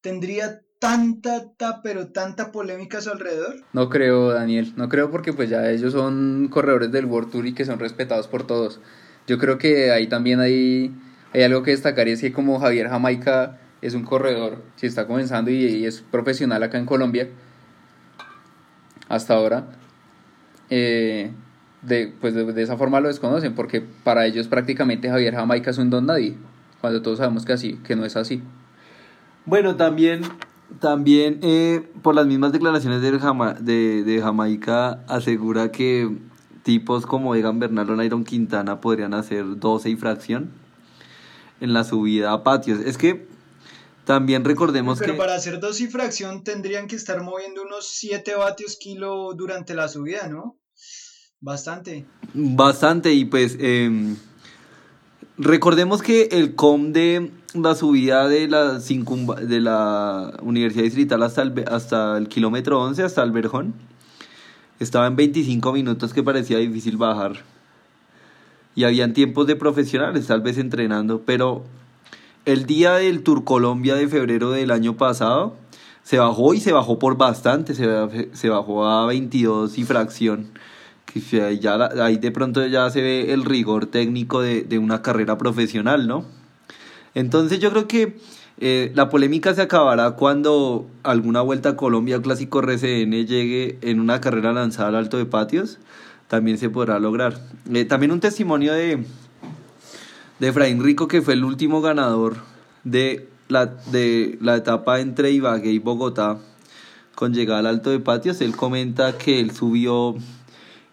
¿tendría 0.02 0.62
tanta, 0.80 1.82
pero 1.82 2.12
tanta 2.12 2.52
polémica 2.52 3.00
a 3.00 3.02
su 3.02 3.10
alrededor? 3.10 3.56
No 3.74 3.90
creo, 3.90 4.30
Daniel, 4.30 4.74
no 4.76 4.88
creo 4.88 5.10
porque 5.10 5.34
pues 5.34 5.50
ya 5.50 5.70
ellos 5.72 5.94
son 5.94 6.48
corredores 6.52 6.92
del 6.92 7.06
World 7.06 7.32
Tour 7.32 7.48
y 7.48 7.54
que 7.54 7.66
son 7.66 7.80
respetados 7.80 8.28
por 8.28 8.46
todos. 8.46 8.80
Yo 9.26 9.40
creo 9.40 9.58
que 9.58 9.92
ahí 9.92 10.08
también 10.08 10.40
hay, 10.40 10.92
hay 11.34 11.42
algo 11.42 11.64
que 11.64 11.72
destacar 11.72 12.08
es 12.08 12.22
que 12.22 12.32
como 12.32 12.60
Javier 12.60 12.88
Jamaica 12.88 13.60
es 13.82 13.96
un 13.96 14.04
corredor, 14.04 14.64
si 14.76 14.86
está 14.86 15.08
comenzando 15.08 15.50
y, 15.50 15.66
y 15.66 15.86
es 15.86 16.02
profesional 16.02 16.62
acá 16.62 16.78
en 16.78 16.86
Colombia, 16.86 17.30
hasta 19.10 19.34
ahora, 19.34 19.68
eh, 20.70 21.32
de, 21.82 22.14
pues 22.20 22.34
de, 22.34 22.46
de, 22.52 22.62
esa 22.62 22.78
forma 22.78 23.00
lo 23.00 23.08
desconocen, 23.08 23.56
porque 23.56 23.82
para 23.82 24.26
ellos 24.26 24.48
prácticamente 24.48 25.10
Javier 25.10 25.36
Jamaica 25.36 25.72
es 25.72 25.78
un 25.78 25.90
don 25.90 26.06
nadie, 26.06 26.36
cuando 26.82 27.02
todos 27.02 27.20
sabemos 27.20 27.46
que, 27.46 27.54
así, 27.54 27.80
que 27.86 27.96
no 27.96 28.06
es 28.06 28.16
así. 28.16 28.42
Bueno, 29.46 29.76
también, 29.78 30.22
también 30.80 31.40
eh, 31.42 31.88
por 32.02 32.16
las 32.16 32.28
mismas 32.28 32.52
declaraciones 32.52 33.02
de, 33.02 33.18
Jama, 33.20 33.54
de, 33.54 34.04
de, 34.04 34.22
Jamaica 34.22 35.04
asegura 35.08 35.72
que 35.72 36.10
tipos 36.64 37.06
como 37.06 37.34
Egan 37.34 37.60
Bernal 37.60 37.90
o 37.90 37.96
Nairo 37.96 38.22
Quintana 38.24 38.82
podrían 38.82 39.14
hacer 39.14 39.46
12 39.58 39.90
y 39.90 39.96
fracción 39.96 40.52
en 41.62 41.74
la 41.74 41.84
subida 41.84 42.34
a 42.34 42.44
patios. 42.44 42.80
Es 42.82 42.98
que 42.98 43.26
también 44.04 44.44
recordemos 44.44 45.00
Pero 45.00 45.14
que... 45.14 45.18
para 45.18 45.36
hacer 45.36 45.60
12 45.60 45.84
y 45.84 45.88
fracción 45.88 46.44
tendrían 46.44 46.88
que 46.88 46.96
estar 46.96 47.22
moviendo 47.22 47.62
unos 47.62 47.88
7 47.88 48.36
vatios 48.36 48.78
kilo 48.78 49.34
durante 49.34 49.76
la 49.76 49.88
subida, 49.88 50.28
¿no? 50.28 50.58
Bastante. 51.40 52.04
Bastante, 52.34 53.14
y 53.14 53.26
pues 53.26 53.58
eh, 53.60 54.16
recordemos 55.38 56.02
que 56.02 56.30
el 56.32 56.56
COM 56.56 56.94
de 56.94 57.32
la 57.54 57.76
subida 57.76 58.28
de 58.28 58.48
la, 58.48 58.80
de 58.80 59.62
la 59.62 60.34
Universidad 60.42 60.84
Distrital 60.84 61.22
hasta 61.22 61.44
el, 61.44 61.64
hasta 61.70 62.18
el 62.18 62.28
kilómetro 62.28 62.82
11, 62.82 63.04
hasta 63.04 63.22
el 63.22 63.32
Verjón, 63.32 63.76
estaba 64.80 65.06
en 65.06 65.16
25 65.16 65.74
minutos 65.74 66.12
que 66.12 66.24
parecía 66.24 66.58
difícil 66.58 66.98
bajar. 66.98 67.44
Y 68.74 68.86
habían 68.86 69.14
tiempos 69.14 69.46
de 69.46 69.56
profesionales, 69.56 70.26
tal 70.26 70.42
vez 70.42 70.58
entrenando, 70.58 71.22
pero 71.24 71.64
el 72.46 72.66
día 72.66 72.94
del 72.94 73.22
Tour 73.22 73.44
Colombia 73.44 73.94
de 73.94 74.08
febrero 74.08 74.50
del 74.50 74.72
año 74.72 74.98
pasado 74.98 75.56
se 76.02 76.18
bajó 76.18 76.56
y 76.56 76.62
se 76.62 76.74
bajó 76.74 76.98
por 76.98 77.16
bastante, 77.16 77.76
se, 77.76 77.86
se 78.34 78.50
bajó 78.50 78.88
a 78.88 79.06
22 79.06 79.78
y 79.78 79.84
fracción 79.84 80.48
que 81.20 81.60
ya 81.60 81.90
ahí 82.02 82.18
de 82.18 82.32
pronto 82.32 82.66
ya 82.66 82.90
se 82.90 83.02
ve 83.02 83.34
el 83.34 83.46
rigor 83.46 83.86
técnico 83.88 84.42
de, 84.42 84.64
de 84.64 84.80
una 84.80 85.02
carrera 85.02 85.38
profesional, 85.38 86.08
¿no? 86.08 86.26
Entonces 87.14 87.60
yo 87.60 87.72
creo 87.72 87.88
que 87.88 88.18
eh, 88.60 88.92
la 88.96 89.10
polémica 89.10 89.54
se 89.54 89.62
acabará 89.62 90.12
cuando 90.12 90.88
alguna 91.04 91.42
vuelta 91.42 91.70
a 91.70 91.76
Colombia 91.76 92.18
o 92.18 92.22
clásico 92.22 92.60
RCN 92.60 93.26
llegue 93.28 93.78
en 93.82 94.00
una 94.00 94.20
carrera 94.20 94.52
lanzada 94.52 94.90
al 94.90 94.96
alto 94.96 95.18
de 95.18 95.26
patios, 95.26 95.78
también 96.28 96.58
se 96.58 96.70
podrá 96.70 97.00
lograr. 97.00 97.40
Eh, 97.72 97.86
también 97.86 98.12
un 98.12 98.20
testimonio 98.20 98.74
de, 98.74 99.04
de 100.40 100.48
Efraín 100.48 100.84
Rico, 100.84 101.08
que 101.08 101.22
fue 101.22 101.36
el 101.36 101.44
último 101.44 101.82
ganador 101.82 102.38
de 102.84 103.30
la, 103.48 103.68
de 103.68 104.40
la 104.42 104.56
etapa 104.56 105.00
entre 105.02 105.32
Ibagué 105.32 105.72
y 105.72 105.80
Bogotá 105.80 106.40
con 107.14 107.34
llegada 107.34 107.60
al 107.60 107.68
alto 107.68 107.92
de 107.92 108.00
patios. 108.00 108.42
Él 108.42 108.56
comenta 108.56 109.18
que 109.20 109.40
él 109.40 109.52
subió 109.52 110.16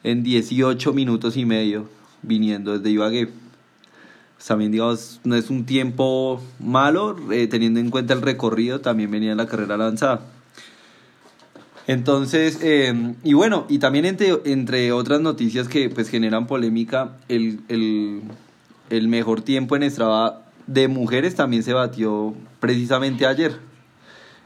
en 0.05 0.23
18 0.23 0.93
minutos 0.93 1.37
y 1.37 1.45
medio 1.45 1.89
viniendo 2.23 2.79
desde 2.79 2.91
Ibagué. 2.91 3.29
También, 4.47 4.73
digamos, 4.73 5.21
no 5.25 5.37
es 5.37 5.49
un 5.49 5.65
tiempo 5.65 6.41
malo, 6.61 7.17
eh, 7.33 7.47
teniendo 7.47 7.81
en 7.81 7.91
cuenta 7.91 8.13
el 8.13 8.21
recorrido, 8.21 8.81
también 8.81 9.11
venía 9.11 9.33
en 9.33 9.39
la 9.39 9.47
carrera 9.47 9.79
lanzada. 9.79 10.21
Entonces, 11.87 12.59
eh, 12.63 13.15
y 13.25 13.33
bueno, 13.33 13.67
y 13.69 13.79
también 13.79 14.05
entre, 14.05 14.35
entre 14.45 14.93
otras 14.93 15.23
noticias 15.23 15.69
que 15.69 15.89
pues 15.89 16.11
generan 16.11 16.47
polémica, 16.47 17.17
el, 17.29 17.61
el, 17.69 18.23
el 18.91 19.09
mejor 19.09 19.41
tiempo 19.41 19.77
en 19.77 19.91
Strava 19.91 20.43
de 20.67 20.89
mujeres 20.89 21.35
también 21.35 21.63
se 21.63 21.73
batió 21.73 22.35
precisamente 22.61 23.27
ayer. 23.27 23.59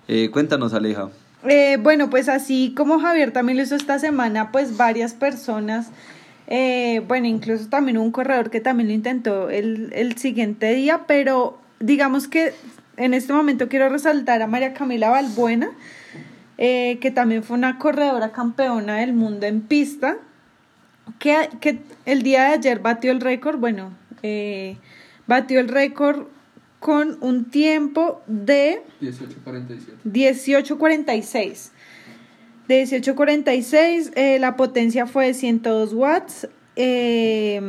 Eh, 0.06 0.30
cuéntanos, 0.30 0.74
Aleja. 0.74 1.10
Eh, 1.46 1.78
bueno, 1.80 2.10
pues 2.10 2.28
así 2.28 2.72
como 2.76 2.98
Javier 2.98 3.32
también 3.32 3.58
lo 3.58 3.64
hizo 3.64 3.76
esta 3.76 3.98
semana, 3.98 4.50
pues 4.50 4.76
varias 4.76 5.14
personas, 5.14 5.90
eh, 6.48 7.02
bueno, 7.06 7.26
incluso 7.26 7.68
también 7.68 7.98
un 7.98 8.10
corredor 8.10 8.50
que 8.50 8.60
también 8.60 8.88
lo 8.88 8.94
intentó 8.94 9.48
el, 9.50 9.92
el 9.94 10.16
siguiente 10.16 10.72
día, 10.74 11.04
pero 11.06 11.58
digamos 11.78 12.26
que 12.26 12.54
en 12.96 13.14
este 13.14 13.32
momento 13.32 13.68
quiero 13.68 13.88
resaltar 13.88 14.42
a 14.42 14.46
María 14.46 14.74
Camila 14.74 15.10
Balbuena, 15.10 15.70
eh, 16.58 16.98
que 17.00 17.12
también 17.12 17.44
fue 17.44 17.56
una 17.56 17.78
corredora 17.78 18.32
campeona 18.32 18.96
del 18.96 19.12
mundo 19.12 19.46
en 19.46 19.60
pista, 19.60 20.16
que, 21.20 21.48
que 21.60 21.78
el 22.04 22.22
día 22.22 22.44
de 22.44 22.54
ayer 22.54 22.80
batió 22.80 23.12
el 23.12 23.20
récord, 23.20 23.58
bueno, 23.58 23.92
eh, 24.22 24.76
batió 25.28 25.60
el 25.60 25.68
récord 25.68 26.26
con 26.80 27.18
un 27.20 27.46
tiempo 27.46 28.22
de 28.26 28.82
18.47. 29.00 29.78
18.46. 30.04 31.70
De 32.68 32.82
18.46, 32.82 34.12
eh, 34.14 34.38
la 34.38 34.56
potencia 34.56 35.06
fue 35.06 35.26
de 35.26 35.34
102 35.34 35.94
watts. 35.94 36.48
Eh, 36.76 37.60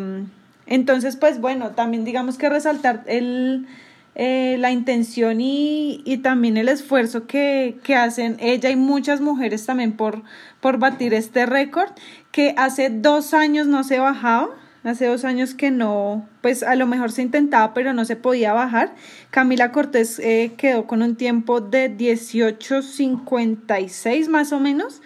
entonces, 0.67 1.15
pues 1.15 1.41
bueno, 1.41 1.71
también 1.71 2.05
digamos 2.05 2.37
que 2.37 2.49
resaltar 2.49 3.03
el, 3.07 3.65
eh, 4.13 4.57
la 4.59 4.71
intención 4.71 5.41
y, 5.41 6.03
y, 6.05 6.17
también 6.17 6.57
el 6.57 6.69
esfuerzo 6.69 7.25
que, 7.25 7.79
que, 7.83 7.95
hacen 7.95 8.37
ella 8.39 8.69
y 8.69 8.75
muchas 8.75 9.21
mujeres 9.21 9.65
también 9.65 9.93
por, 9.93 10.21
por 10.59 10.77
batir 10.77 11.13
este 11.13 11.45
récord, 11.45 11.89
que 12.31 12.53
hace 12.57 12.89
dos 12.89 13.33
años 13.33 13.65
no 13.65 13.83
se 13.83 13.97
bajaba. 13.99 14.49
Hace 14.83 15.07
dos 15.07 15.25
años 15.25 15.55
que 15.55 15.71
no, 15.71 16.29
pues 16.41 16.63
a 16.63 16.75
lo 16.75 16.87
mejor 16.87 17.11
se 17.11 17.21
intentaba, 17.21 17.73
pero 17.73 17.91
no 17.91 18.05
se 18.05 18.15
podía 18.15 18.53
bajar. 18.53 18.95
Camila 19.29 19.73
Cortés 19.73 20.19
eh, 20.19 20.53
quedó 20.55 20.87
con 20.87 21.01
un 21.01 21.17
tiempo 21.17 21.59
de 21.59 21.93
18.56 21.97 24.29
más 24.29 24.53
o 24.53 24.61
menos 24.61 25.01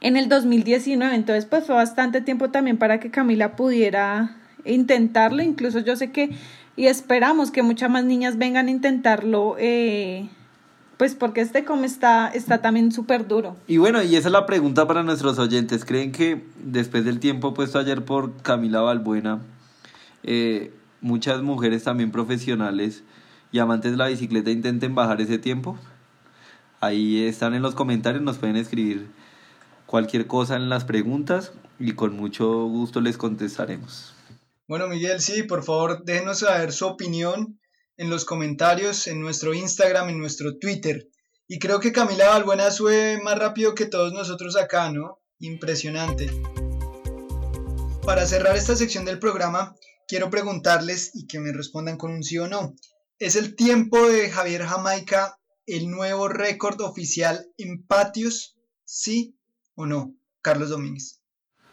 en 0.00 0.16
el 0.16 0.28
2019. 0.28 1.14
Entonces, 1.14 1.46
pues 1.46 1.66
fue 1.66 1.76
bastante 1.76 2.20
tiempo 2.20 2.50
también 2.50 2.78
para 2.78 2.98
que 2.98 3.12
Camila 3.12 3.54
pudiera 3.54 4.34
intentarlo. 4.64 5.40
Incluso 5.40 5.78
yo 5.78 5.94
sé 5.94 6.10
que, 6.10 6.30
y 6.74 6.86
esperamos 6.86 7.52
que 7.52 7.62
muchas 7.62 7.90
más 7.90 8.04
niñas 8.04 8.38
vengan 8.38 8.66
a 8.66 8.72
intentarlo. 8.72 9.54
Eh, 9.60 10.28
pues 11.02 11.16
porque 11.16 11.40
este 11.40 11.64
com 11.64 11.82
está, 11.82 12.28
está 12.28 12.62
también 12.62 12.92
súper 12.92 13.26
duro. 13.26 13.56
Y 13.66 13.78
bueno, 13.78 14.04
y 14.04 14.14
esa 14.14 14.28
es 14.28 14.32
la 14.32 14.46
pregunta 14.46 14.86
para 14.86 15.02
nuestros 15.02 15.36
oyentes. 15.40 15.84
¿Creen 15.84 16.12
que 16.12 16.44
después 16.62 17.04
del 17.04 17.18
tiempo 17.18 17.54
puesto 17.54 17.80
ayer 17.80 18.04
por 18.04 18.40
Camila 18.42 18.82
Balbuena, 18.82 19.40
eh, 20.22 20.72
muchas 21.00 21.42
mujeres 21.42 21.82
también 21.82 22.12
profesionales 22.12 23.02
y 23.50 23.58
amantes 23.58 23.90
de 23.90 23.96
la 23.96 24.06
bicicleta 24.06 24.52
intenten 24.52 24.94
bajar 24.94 25.20
ese 25.20 25.38
tiempo? 25.38 25.76
Ahí 26.80 27.24
están 27.26 27.54
en 27.54 27.62
los 27.62 27.74
comentarios, 27.74 28.22
nos 28.22 28.38
pueden 28.38 28.54
escribir 28.54 29.10
cualquier 29.86 30.28
cosa 30.28 30.54
en 30.54 30.68
las 30.68 30.84
preguntas 30.84 31.52
y 31.80 31.94
con 31.94 32.14
mucho 32.14 32.66
gusto 32.66 33.00
les 33.00 33.18
contestaremos. 33.18 34.14
Bueno, 34.68 34.86
Miguel, 34.86 35.18
sí, 35.20 35.42
por 35.42 35.64
favor, 35.64 36.04
déjenos 36.04 36.38
saber 36.38 36.70
su 36.70 36.86
opinión 36.86 37.58
en 37.96 38.10
los 38.10 38.24
comentarios, 38.24 39.06
en 39.06 39.20
nuestro 39.20 39.54
Instagram, 39.54 40.08
en 40.08 40.18
nuestro 40.18 40.58
Twitter. 40.58 41.08
Y 41.48 41.58
creo 41.58 41.80
que 41.80 41.92
Camila 41.92 42.30
Balbuena 42.30 42.70
sube 42.70 43.20
más 43.22 43.38
rápido 43.38 43.74
que 43.74 43.86
todos 43.86 44.12
nosotros 44.12 44.56
acá, 44.56 44.90
¿no? 44.90 45.20
Impresionante. 45.38 46.30
Para 48.04 48.26
cerrar 48.26 48.56
esta 48.56 48.74
sección 48.74 49.04
del 49.04 49.18
programa, 49.18 49.76
quiero 50.08 50.30
preguntarles 50.30 51.10
y 51.14 51.26
que 51.26 51.40
me 51.40 51.52
respondan 51.52 51.96
con 51.96 52.10
un 52.10 52.22
sí 52.22 52.38
o 52.38 52.48
no. 52.48 52.74
¿Es 53.18 53.36
el 53.36 53.54
tiempo 53.54 54.08
de 54.08 54.30
Javier 54.30 54.64
Jamaica 54.64 55.38
el 55.66 55.90
nuevo 55.90 56.28
récord 56.28 56.80
oficial 56.80 57.46
en 57.56 57.86
patios? 57.86 58.56
¿Sí 58.84 59.38
o 59.74 59.86
no? 59.86 60.14
Carlos 60.40 60.70
Domínguez. 60.70 61.21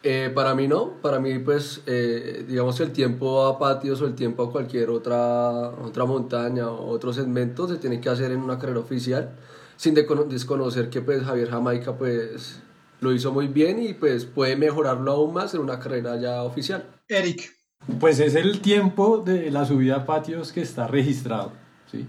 Eh, 0.02 0.30
para 0.34 0.54
mí 0.54 0.66
no, 0.66 0.94
para 1.02 1.20
mí 1.20 1.38
pues 1.40 1.82
eh, 1.86 2.44
digamos 2.48 2.78
que 2.78 2.84
el 2.84 2.92
tiempo 2.92 3.44
a 3.44 3.58
patios 3.58 4.00
o 4.00 4.06
el 4.06 4.14
tiempo 4.14 4.44
a 4.44 4.50
cualquier 4.50 4.88
otra, 4.88 5.68
otra 5.68 6.06
montaña 6.06 6.70
o 6.70 6.88
otro 6.88 7.12
segmento 7.12 7.68
se 7.68 7.76
tiene 7.76 8.00
que 8.00 8.08
hacer 8.08 8.32
en 8.32 8.40
una 8.40 8.58
carrera 8.58 8.80
oficial 8.80 9.36
sin 9.76 9.94
desconocer 9.94 10.88
que 10.88 11.02
pues 11.02 11.22
Javier 11.22 11.50
Jamaica 11.50 11.96
pues 11.98 12.60
lo 13.00 13.12
hizo 13.12 13.32
muy 13.32 13.48
bien 13.48 13.82
y 13.82 13.94
pues 13.94 14.24
puede 14.24 14.56
mejorarlo 14.56 15.12
aún 15.12 15.34
más 15.34 15.54
en 15.54 15.60
una 15.60 15.78
carrera 15.78 16.18
ya 16.20 16.42
oficial. 16.42 16.84
Eric. 17.08 17.54
Pues 17.98 18.20
es 18.20 18.34
el 18.34 18.60
tiempo 18.60 19.18
de 19.18 19.50
la 19.50 19.64
subida 19.64 19.96
a 19.96 20.06
patios 20.06 20.52
que 20.52 20.60
está 20.60 20.86
registrado, 20.86 21.52
¿sí? 21.90 22.06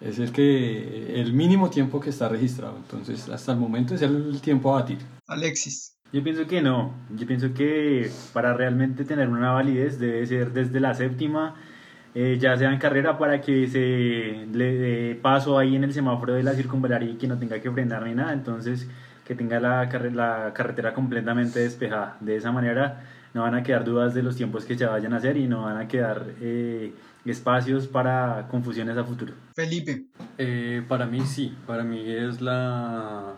Es 0.00 0.18
el, 0.18 0.32
que, 0.32 1.20
el 1.20 1.32
mínimo 1.32 1.70
tiempo 1.70 1.98
que 1.98 2.10
está 2.10 2.28
registrado, 2.28 2.76
entonces 2.76 3.28
hasta 3.28 3.52
el 3.52 3.58
momento 3.58 3.94
es 3.94 4.02
el 4.02 4.40
tiempo 4.40 4.76
a 4.76 4.82
batir. 4.82 4.98
Alexis. 5.26 5.93
Yo 6.14 6.22
pienso 6.22 6.46
que 6.46 6.62
no. 6.62 6.94
Yo 7.16 7.26
pienso 7.26 7.52
que 7.52 8.08
para 8.32 8.54
realmente 8.54 9.04
tener 9.04 9.28
una 9.28 9.50
validez 9.50 9.98
debe 9.98 10.24
ser 10.28 10.52
desde 10.52 10.78
la 10.78 10.94
séptima, 10.94 11.56
eh, 12.14 12.38
ya 12.40 12.56
sea 12.56 12.72
en 12.72 12.78
carrera, 12.78 13.18
para 13.18 13.40
que 13.40 13.66
se 13.66 14.46
le 14.56 14.74
dé 14.74 15.14
paso 15.20 15.58
ahí 15.58 15.74
en 15.74 15.82
el 15.82 15.92
semáforo 15.92 16.34
de 16.34 16.44
la 16.44 16.52
circunvalaria 16.52 17.10
y 17.10 17.16
que 17.16 17.26
no 17.26 17.36
tenga 17.36 17.58
que 17.58 17.68
frenar 17.68 18.04
ni 18.04 18.14
nada. 18.14 18.32
Entonces, 18.32 18.88
que 19.24 19.34
tenga 19.34 19.58
la, 19.58 19.86
la 20.12 20.52
carretera 20.54 20.94
completamente 20.94 21.58
despejada. 21.58 22.16
De 22.20 22.36
esa 22.36 22.52
manera 22.52 23.02
no 23.34 23.42
van 23.42 23.56
a 23.56 23.64
quedar 23.64 23.82
dudas 23.82 24.14
de 24.14 24.22
los 24.22 24.36
tiempos 24.36 24.64
que 24.66 24.78
se 24.78 24.86
vayan 24.86 25.14
a 25.14 25.16
hacer 25.16 25.36
y 25.36 25.48
no 25.48 25.62
van 25.62 25.78
a 25.78 25.88
quedar 25.88 26.26
eh, 26.40 26.92
espacios 27.24 27.88
para 27.88 28.46
confusiones 28.48 28.96
a 28.96 29.02
futuro. 29.02 29.32
Felipe. 29.56 30.04
Eh, 30.38 30.80
para 30.86 31.06
mí 31.06 31.22
sí, 31.22 31.56
para 31.66 31.82
mí 31.82 32.04
es 32.06 32.40
la 32.40 33.34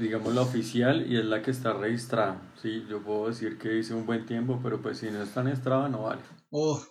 digamos, 0.00 0.34
la 0.34 0.40
oficial 0.40 1.06
y 1.06 1.18
es 1.18 1.24
la 1.24 1.42
que 1.42 1.50
está 1.50 1.74
registrada. 1.74 2.40
Sí, 2.60 2.84
yo 2.88 3.02
puedo 3.02 3.28
decir 3.28 3.58
que 3.58 3.78
hice 3.78 3.94
un 3.94 4.06
buen 4.06 4.26
tiempo, 4.26 4.58
pero 4.62 4.80
pues 4.80 4.98
si 4.98 5.10
no 5.10 5.22
está 5.22 5.42
en 5.42 5.54
Strava 5.54 5.88
no 5.88 6.02
vale. 6.04 6.22
Oh, 6.50 6.82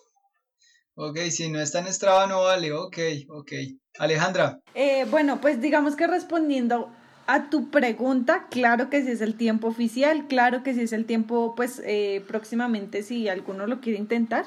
ok, 0.95 1.17
si 1.29 1.49
no 1.49 1.59
está 1.59 1.79
en 1.79 1.91
Strava 1.91 2.27
no 2.27 2.43
vale, 2.43 2.71
ok, 2.71 2.97
ok. 3.29 3.51
Alejandra. 3.97 4.59
Eh, 4.75 5.05
bueno, 5.09 5.41
pues 5.41 5.59
digamos 5.59 5.95
que 5.95 6.07
respondiendo 6.07 6.91
a 7.25 7.49
tu 7.49 7.69
pregunta, 7.69 8.47
claro 8.49 8.89
que 8.89 9.03
sí 9.03 9.11
es 9.11 9.21
el 9.21 9.35
tiempo 9.35 9.67
oficial, 9.67 10.27
claro 10.27 10.63
que 10.63 10.73
sí 10.73 10.81
es 10.81 10.93
el 10.93 11.05
tiempo, 11.05 11.53
pues 11.55 11.81
eh, 11.85 12.23
próximamente 12.27 13.03
si 13.03 13.27
alguno 13.27 13.67
lo 13.67 13.81
quiere 13.81 13.99
intentar, 13.99 14.45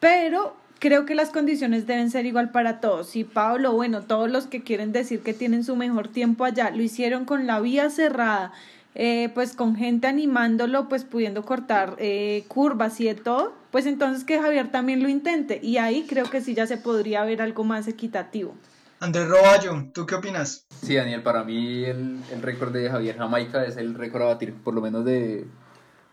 pero 0.00 0.56
creo 0.82 1.06
que 1.06 1.14
las 1.14 1.30
condiciones 1.30 1.86
deben 1.86 2.10
ser 2.10 2.26
igual 2.26 2.50
para 2.50 2.80
todos. 2.80 3.14
Y 3.14 3.22
Pablo, 3.22 3.72
bueno, 3.72 4.02
todos 4.02 4.28
los 4.28 4.48
que 4.48 4.64
quieren 4.64 4.90
decir 4.90 5.20
que 5.20 5.32
tienen 5.32 5.62
su 5.62 5.76
mejor 5.76 6.08
tiempo 6.08 6.44
allá, 6.44 6.70
lo 6.70 6.82
hicieron 6.82 7.24
con 7.24 7.46
la 7.46 7.60
vía 7.60 7.88
cerrada, 7.88 8.52
eh, 8.96 9.30
pues 9.32 9.54
con 9.54 9.76
gente 9.76 10.08
animándolo, 10.08 10.88
pues 10.88 11.04
pudiendo 11.04 11.44
cortar 11.44 11.94
eh, 11.98 12.42
curvas 12.48 13.00
y 13.00 13.04
de 13.04 13.14
todo, 13.14 13.52
pues 13.70 13.86
entonces 13.86 14.24
que 14.24 14.40
Javier 14.40 14.72
también 14.72 15.04
lo 15.04 15.08
intente. 15.08 15.60
Y 15.62 15.76
ahí 15.76 16.04
creo 16.08 16.28
que 16.28 16.40
sí 16.40 16.52
ya 16.52 16.66
se 16.66 16.78
podría 16.78 17.22
ver 17.22 17.42
algo 17.42 17.62
más 17.62 17.86
equitativo. 17.86 18.56
Andrés 18.98 19.28
Roballo, 19.28 19.86
¿tú 19.94 20.04
qué 20.04 20.16
opinas? 20.16 20.66
Sí, 20.82 20.96
Daniel, 20.96 21.22
para 21.22 21.44
mí 21.44 21.84
el, 21.84 22.18
el 22.32 22.42
récord 22.42 22.72
de 22.72 22.90
Javier 22.90 23.18
Jamaica 23.18 23.64
es 23.64 23.76
el 23.76 23.94
récord 23.94 24.22
a 24.22 24.26
batir, 24.26 24.52
por 24.54 24.74
lo 24.74 24.80
menos 24.80 25.04
de, 25.04 25.46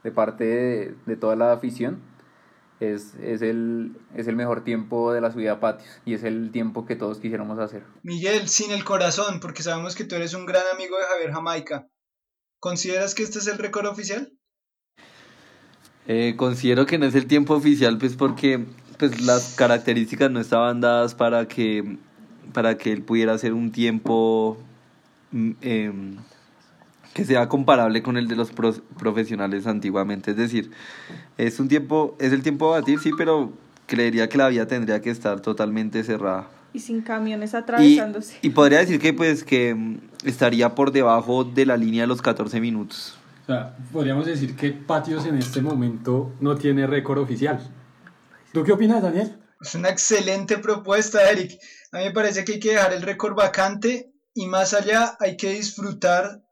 de 0.03 0.12
parte 0.12 0.43
de, 0.43 0.95
de 1.08 1.15
toda 1.15 1.36
la 1.36 1.53
afición 1.53 1.97
es, 2.80 3.13
es, 3.22 3.42
el, 3.42 3.94
es 4.15 4.28
el 4.28 4.36
mejor 4.36 4.63
tiempo 4.63 5.12
de 5.12 5.22
la 5.22 5.32
subida 5.32 5.54
a 5.54 5.60
patios 5.60 5.89
y 6.06 6.13
es 6.13 6.24
el 6.24 6.52
tiempo 6.52 6.86
que 6.86 6.96
todos 6.96 7.20
quisiéramos 7.20 7.60
hacer. 7.60 7.84
Miguel, 8.04 8.48
sin 8.48 8.72
el 8.72 8.84
corazón, 8.84 9.39
porque 9.39 9.63
sabemos 9.63 9.96
que 9.96 10.06
tú 10.06 10.15
eres 10.15 10.34
un 10.34 10.46
gran 10.46 10.63
amigo 10.74 10.98
de 10.98 11.04
Javier 11.06 11.32
Jamaica. 11.32 11.88
¿Consideras 12.60 13.15
que 13.15 13.24
este 13.24 13.39
es 13.39 13.48
el 13.48 13.58
récord 13.58 13.86
oficial? 13.86 14.32
Eh, 16.08 16.36
considero 16.38 16.86
que 16.86 16.98
no 16.98 17.06
es 17.06 17.15
el 17.15 17.28
tiempo 17.28 17.54
oficial, 17.54 17.98
pues 17.98 18.15
porque 18.15 18.65
pues, 18.98 19.22
las 19.22 19.56
características 19.56 20.32
no 20.32 20.39
estaban 20.39 20.82
dadas 20.82 21.15
para 21.15 21.48
que, 21.48 21.98
para 22.54 22.78
que 22.78 22.92
él 22.92 23.04
pudiera 23.04 23.34
hacer 23.34 23.54
un 23.54 23.72
tiempo 23.72 24.58
eh, 25.62 25.92
que 27.19 27.25
sea 27.25 27.49
comparable 27.49 28.01
con 28.01 28.17
el 28.17 28.27
de 28.27 28.36
los 28.36 28.51
pro 28.51 28.73
profesionales 28.97 29.67
antiguamente. 29.67 30.32
Es 30.32 30.38
decir, 30.38 30.71
es 31.38 31.60
un 31.60 31.67
tiempo, 31.67 32.15
es 32.19 32.32
el 32.32 32.41
tiempo 32.41 32.73
a 32.73 32.79
batir, 32.79 32.99
sí, 32.99 33.12
pero 33.17 33.51
creería 33.86 34.29
que 34.29 34.38
la 34.38 34.47
vía 34.47 34.67
tendría 34.67 35.01
que 35.01 35.10
estar 35.10 35.41
totalmente 35.41 36.03
cerrada. 36.03 36.47
Y 36.71 36.79
sin 36.79 37.01
camiones 37.01 37.55
atravesándose. 37.55 38.38
Y, 38.41 38.47
y 38.47 38.49
podría 38.51 38.79
decir 38.79 38.99
que 38.99 39.12
pues 39.12 39.43
que 39.43 39.97
estaría 40.23 40.75
por 40.75 40.91
debajo 40.91 41.43
de 41.43 41.65
la 41.65 41.75
línea 41.75 42.03
de 42.03 42.08
los 42.08 42.21
14 42.21 42.62
minutos. 42.62 43.17
O 43.43 43.45
sea, 43.47 43.75
podríamos 43.91 44.25
decir 44.25 44.55
que 44.55 44.71
Patios 44.71 45.25
en 45.25 45.38
este 45.38 45.62
momento 45.62 46.32
no 46.39 46.55
tiene 46.55 46.88
récord 46.88 47.17
oficial. 47.17 47.60
¿Tú 48.53 48.63
qué 48.63 48.71
opinas, 48.71 49.01
Daniel? 49.01 49.36
Es 49.60 49.75
una 49.75 49.89
excelente 49.89 50.58
propuesta, 50.60 51.29
Eric. 51.29 51.60
A 51.91 51.97
mí 51.97 52.05
me 52.05 52.12
parece 52.12 52.45
que 52.45 52.53
hay 52.53 52.60
que 52.60 52.71
dejar 52.71 52.93
el 52.93 53.01
récord 53.01 53.36
vacante 53.36 54.13
y 54.34 54.45
más 54.45 54.73
allá 54.73 55.17
hay 55.19 55.36
que 55.36 55.51
disfrutar 55.51 56.43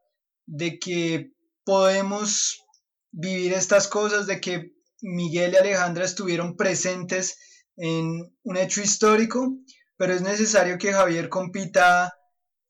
de 0.48 0.78
que 0.78 1.30
podemos 1.64 2.64
vivir 3.12 3.52
estas 3.52 3.86
cosas, 3.86 4.26
de 4.26 4.40
que 4.40 4.72
Miguel 5.02 5.52
y 5.52 5.56
Alejandra 5.56 6.04
estuvieron 6.04 6.56
presentes 6.56 7.36
en 7.76 8.34
un 8.42 8.56
hecho 8.56 8.80
histórico, 8.80 9.56
pero 9.96 10.14
es 10.14 10.22
necesario 10.22 10.78
que 10.78 10.92
Javier 10.92 11.28
compita 11.28 12.14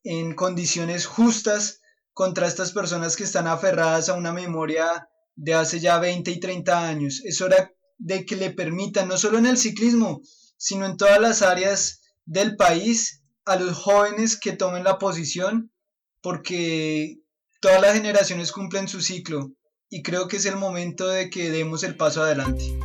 en 0.03 0.35
condiciones 0.35 1.05
justas 1.05 1.79
contra 2.13 2.47
estas 2.47 2.73
personas 2.73 3.15
que 3.15 3.23
están 3.23 3.47
aferradas 3.47 4.09
a 4.09 4.13
una 4.15 4.33
memoria 4.33 5.07
de 5.35 5.53
hace 5.53 5.79
ya 5.79 5.99
20 5.99 6.29
y 6.31 6.39
30 6.39 6.87
años. 6.87 7.21
Es 7.23 7.41
hora 7.41 7.71
de 7.97 8.25
que 8.25 8.35
le 8.35 8.51
permitan, 8.51 9.07
no 9.07 9.17
solo 9.17 9.37
en 9.37 9.45
el 9.45 9.57
ciclismo, 9.57 10.21
sino 10.57 10.85
en 10.85 10.97
todas 10.97 11.19
las 11.21 11.41
áreas 11.41 12.01
del 12.25 12.57
país, 12.57 13.23
a 13.45 13.55
los 13.55 13.77
jóvenes 13.77 14.37
que 14.37 14.51
tomen 14.51 14.83
la 14.83 14.99
posición, 14.99 15.71
porque 16.21 17.18
Todas 17.61 17.81
las 17.81 17.93
generaciones 17.93 18.53
cumplen 18.53 18.87
su 18.87 19.01
ciclo 19.01 19.51
y 19.89 20.01
creo 20.01 20.29
que 20.29 20.37
es 20.37 20.45
el 20.45 20.55
momento 20.55 21.09
de 21.09 21.29
que 21.29 21.51
demos 21.51 21.83
el 21.83 21.97
paso 21.97 22.23
adelante. 22.23 22.79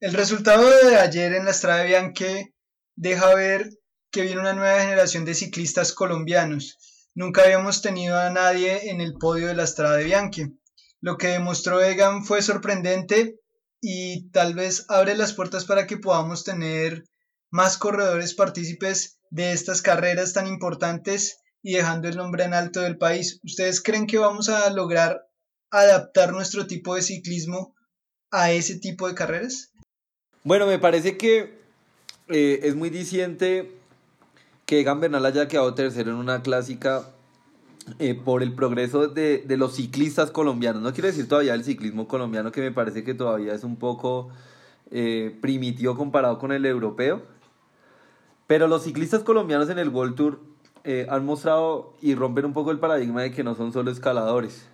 El 0.00 0.14
resultado 0.14 0.68
de 0.84 0.96
ayer 0.96 1.32
en 1.32 1.44
la 1.44 1.52
Estrada 1.52 1.84
Bianche 1.84 2.52
deja 2.96 3.32
ver 3.36 3.70
que 4.10 4.22
viene 4.22 4.40
una 4.40 4.52
nueva 4.52 4.80
generación 4.80 5.24
de 5.24 5.34
ciclistas 5.34 5.92
colombianos. 5.92 6.76
Nunca 7.14 7.42
habíamos 7.44 7.82
tenido 7.82 8.18
a 8.18 8.30
nadie 8.30 8.90
en 8.90 9.00
el 9.00 9.14
podio 9.14 9.46
de 9.46 9.54
la 9.54 9.62
Estrada 9.62 9.98
Bianche. 9.98 10.50
Lo 11.00 11.18
que 11.18 11.28
demostró 11.28 11.80
Egan 11.80 12.24
fue 12.24 12.42
sorprendente 12.42 13.36
y 13.80 14.28
tal 14.30 14.54
vez 14.54 14.86
abre 14.88 15.16
las 15.16 15.34
puertas 15.34 15.66
para 15.66 15.86
que 15.86 15.98
podamos 15.98 16.42
tener 16.42 17.04
más 17.50 17.78
corredores 17.78 18.34
partícipes 18.34 19.20
de 19.30 19.52
estas 19.52 19.82
carreras 19.82 20.32
tan 20.32 20.48
importantes 20.48 21.38
y 21.64 21.72
dejando 21.72 22.08
el 22.08 22.16
nombre 22.16 22.44
en 22.44 22.52
alto 22.52 22.82
del 22.82 22.98
país. 22.98 23.40
¿Ustedes 23.42 23.82
creen 23.82 24.06
que 24.06 24.18
vamos 24.18 24.50
a 24.50 24.70
lograr 24.70 25.26
adaptar 25.70 26.30
nuestro 26.30 26.66
tipo 26.66 26.94
de 26.94 27.00
ciclismo 27.02 27.74
a 28.30 28.52
ese 28.52 28.78
tipo 28.78 29.08
de 29.08 29.14
carreras? 29.14 29.72
Bueno, 30.44 30.66
me 30.66 30.78
parece 30.78 31.16
que 31.16 31.58
eh, 32.28 32.60
es 32.62 32.76
muy 32.76 32.90
diciente 32.90 33.72
que 34.66 34.80
Egan 34.80 35.14
haya 35.14 35.48
quedado 35.48 35.74
tercero 35.74 36.10
en 36.10 36.18
una 36.18 36.42
clásica 36.42 37.06
eh, 37.98 38.14
por 38.14 38.42
el 38.42 38.54
progreso 38.54 39.08
de, 39.08 39.38
de, 39.38 39.56
los 39.56 39.76
ciclistas 39.76 40.30
colombianos. 40.30 40.82
No 40.82 40.92
quiero 40.92 41.08
decir 41.08 41.26
todavía 41.26 41.54
el 41.54 41.64
ciclismo 41.64 42.06
colombiano, 42.06 42.52
que 42.52 42.60
me 42.60 42.72
parece 42.72 43.04
que 43.04 43.14
todavía 43.14 43.54
es 43.54 43.64
un 43.64 43.76
poco 43.76 44.28
eh, 44.90 45.34
primitivo 45.40 45.96
comparado 45.96 46.38
con 46.38 46.52
el 46.52 46.66
europeo. 46.66 47.22
Pero 48.46 48.68
los 48.68 48.82
ciclistas 48.84 49.22
colombianos 49.22 49.70
en 49.70 49.78
el 49.78 49.88
World 49.88 50.14
Tour 50.14 50.53
eh, 50.84 51.06
han 51.10 51.24
mostrado 51.24 51.94
y 52.00 52.14
rompen 52.14 52.44
un 52.44 52.52
poco 52.52 52.70
el 52.70 52.78
paradigma 52.78 53.22
de 53.22 53.30
que 53.32 53.42
no 53.42 53.54
son 53.54 53.72
solo 53.72 53.90
escaladores. 53.90 54.68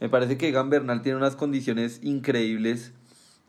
Me 0.00 0.08
parece 0.08 0.36
que 0.36 0.48
Egan 0.48 0.68
Bernal 0.68 1.02
tiene 1.02 1.18
unas 1.18 1.36
condiciones 1.36 2.00
increíbles 2.02 2.92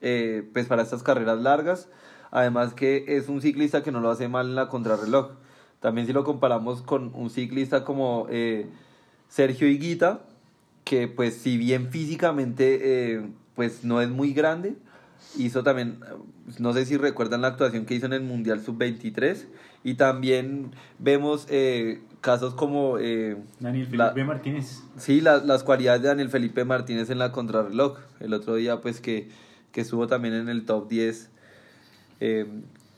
eh, 0.01 0.47
pues 0.53 0.67
para 0.67 0.83
estas 0.83 1.03
carreras 1.03 1.39
largas. 1.41 1.89
Además 2.31 2.73
que 2.73 3.05
es 3.07 3.29
un 3.29 3.41
ciclista 3.41 3.83
que 3.83 3.91
no 3.91 3.99
lo 3.99 4.09
hace 4.09 4.27
mal 4.27 4.47
en 4.47 4.55
la 4.55 4.67
contrarreloj. 4.69 5.31
También 5.79 6.07
si 6.07 6.13
lo 6.13 6.23
comparamos 6.23 6.81
con 6.81 7.11
un 7.13 7.29
ciclista 7.29 7.83
como 7.83 8.27
eh, 8.29 8.67
Sergio 9.29 9.67
Higuita, 9.67 10.21
que 10.83 11.07
pues 11.07 11.35
si 11.35 11.57
bien 11.57 11.89
físicamente 11.89 12.79
eh, 13.13 13.27
pues 13.55 13.83
no 13.83 14.01
es 14.01 14.09
muy 14.09 14.33
grande, 14.33 14.75
hizo 15.37 15.63
también, 15.63 15.99
no 16.59 16.73
sé 16.73 16.85
si 16.85 16.97
recuerdan 16.97 17.41
la 17.41 17.49
actuación 17.49 17.85
que 17.85 17.95
hizo 17.95 18.05
en 18.05 18.13
el 18.13 18.21
Mundial 18.21 18.61
Sub-23, 18.63 19.45
y 19.83 19.95
también 19.95 20.71
vemos 20.99 21.47
eh, 21.49 22.01
casos 22.21 22.53
como... 22.53 22.97
Eh, 22.99 23.37
Daniel 23.59 23.87
Felipe 23.87 24.23
Martínez. 24.23 24.83
Sí, 24.97 25.21
la, 25.21 25.37
las 25.37 25.63
cualidades 25.63 26.01
de 26.01 26.09
Daniel 26.09 26.29
Felipe 26.29 26.65
Martínez 26.65 27.09
en 27.09 27.19
la 27.19 27.31
contrarreloj. 27.31 27.97
El 28.19 28.33
otro 28.33 28.55
día, 28.55 28.81
pues, 28.81 28.99
que, 28.99 29.29
que 29.71 29.81
estuvo 29.81 30.07
también 30.07 30.33
en 30.33 30.49
el 30.49 30.65
top 30.65 30.89
10. 30.89 31.29
Eh, 32.19 32.45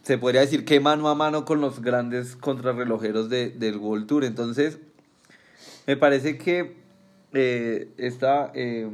se 0.04 0.18
podría 0.18 0.42
decir 0.42 0.66
que 0.66 0.80
mano 0.80 1.10
a 1.10 1.16
mano 1.16 1.46
con 1.46 1.62
los 1.62 1.82
grandes 1.82 2.36
contrarrelojeros 2.36 3.30
de, 3.30 3.50
del 3.50 3.78
World 3.78 4.08
Tour. 4.08 4.24
Entonces, 4.24 4.80
me 5.86 5.98
parece 5.98 6.38
que 6.38 6.78
eh, 7.34 7.90
esta... 7.98 8.52
Eh, 8.56 8.90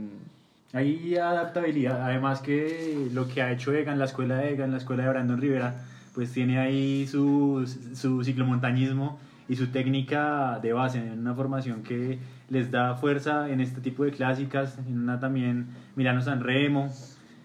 hay 0.73 1.15
adaptabilidad, 1.15 2.01
además 2.01 2.41
que 2.41 3.07
lo 3.13 3.29
que 3.29 3.41
ha 3.41 3.51
hecho 3.51 3.71
Egan, 3.71 3.97
la 3.97 4.05
escuela 4.05 4.35
de 4.35 4.51
Egan, 4.51 4.71
la 4.71 4.77
escuela 4.77 5.03
de 5.03 5.09
Brandon 5.09 5.39
Rivera, 5.39 5.85
pues 6.15 6.31
tiene 6.31 6.57
ahí 6.57 7.05
su, 7.05 7.69
su 7.93 8.23
ciclomontañismo 8.23 9.19
y 9.47 9.55
su 9.55 9.67
técnica 9.67 10.59
de 10.61 10.73
base, 10.73 10.97
en 10.99 11.19
una 11.19 11.35
formación 11.35 11.83
que 11.83 12.17
les 12.49 12.71
da 12.71 12.95
fuerza 12.95 13.49
en 13.49 13.61
este 13.61 13.81
tipo 13.81 14.03
de 14.03 14.11
clásicas, 14.11 14.79
en 14.87 14.99
una 14.99 15.19
también 15.19 15.67
Milano 15.95 16.21
San 16.21 16.41
Remo, 16.41 16.89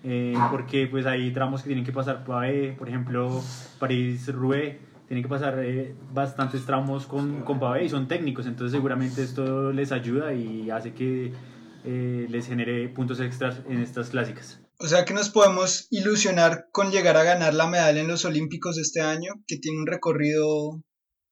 eh, 0.05 0.35
porque 0.51 0.87
pues 0.87 1.05
hay 1.05 1.31
tramos 1.33 1.63
que 1.63 1.69
tienen 1.69 1.85
que 1.85 1.93
pasar 1.93 2.25
pavé, 2.25 2.75
por 2.79 2.89
ejemplo 2.89 3.43
París-Roubaix, 3.79 4.77
tienen 5.09 5.23
que 5.23 5.29
pasar 5.29 5.59
eh, 5.59 5.95
bastantes 6.15 6.65
tramos 6.65 7.07
con, 7.07 7.43
con 7.43 7.59
pavé 7.59 7.85
y 7.85 7.89
son 7.89 8.09
técnicos, 8.09 8.47
entonces 8.47 8.73
seguramente 8.73 9.23
esto 9.23 9.73
les 9.73 9.93
ayuda 9.93 10.33
y 10.33 10.71
hace 10.71 10.93
que 10.93 11.33
eh, 11.85 12.27
les 12.31 12.47
genere 12.47 12.89
puntos 12.89 13.21
extras 13.21 13.61
en 13.69 13.81
estas 13.81 14.11
clásicas. 14.11 14.60
O 14.83 14.89
sea 14.89 15.05
que 15.05 15.13
nos 15.13 15.29
podemos 15.29 15.87
ilusionar 15.91 16.69
con 16.73 16.91
llegar 16.91 17.17
a 17.19 17.23
ganar 17.23 17.53
la 17.53 17.67
medalla 17.67 18.01
en 18.01 18.09
los 18.09 18.25
Olímpicos 18.25 18.79
este 18.79 19.03
año, 19.03 19.35
que 19.47 19.59
tiene 19.59 19.79
un 19.79 19.87
recorrido 19.87 20.81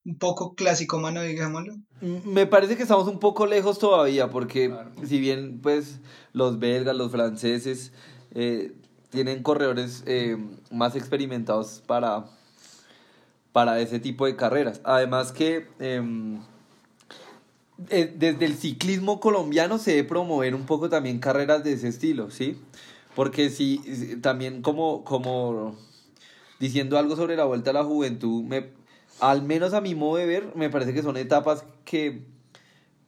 un 0.04 0.18
poco 0.18 0.54
clásico, 0.54 0.98
mano, 0.98 1.22
digámoslo. 1.22 1.74
Me 2.00 2.46
parece 2.46 2.76
que 2.76 2.82
estamos 2.82 3.08
un 3.08 3.18
poco 3.18 3.46
lejos 3.46 3.78
todavía, 3.78 4.28
porque 4.28 4.74
si 5.06 5.18
bien 5.18 5.60
pues 5.62 5.98
los 6.32 6.58
belgas, 6.58 6.94
los 6.94 7.10
franceses 7.10 7.92
eh, 8.32 8.72
tienen 9.10 9.42
corredores 9.42 10.02
eh, 10.06 10.36
más 10.70 10.94
experimentados 10.94 11.82
para, 11.86 12.26
para 13.52 13.80
ese 13.80 13.98
tipo 13.98 14.26
de 14.26 14.36
carreras. 14.36 14.82
Además 14.84 15.32
que 15.32 15.68
eh, 15.78 16.02
eh, 17.90 18.12
desde 18.14 18.44
el 18.44 18.56
ciclismo 18.56 19.20
colombiano 19.20 19.78
se 19.78 19.92
debe 19.92 20.08
promover 20.08 20.54
un 20.54 20.66
poco 20.66 20.88
también 20.88 21.18
carreras 21.18 21.64
de 21.64 21.72
ese 21.72 21.88
estilo, 21.88 22.30
¿sí? 22.30 22.60
Porque 23.18 23.50
si 23.50 23.78
también 24.22 24.62
como, 24.62 25.02
como 25.02 25.76
diciendo 26.60 26.96
algo 26.96 27.16
sobre 27.16 27.34
la 27.34 27.46
vuelta 27.46 27.70
a 27.70 27.72
la 27.72 27.82
juventud, 27.82 28.44
me, 28.44 28.70
al 29.18 29.42
menos 29.42 29.74
a 29.74 29.80
mi 29.80 29.96
modo 29.96 30.18
de 30.18 30.26
ver, 30.26 30.54
me 30.54 30.70
parece 30.70 30.94
que 30.94 31.02
son 31.02 31.16
etapas 31.16 31.64
que, 31.84 32.22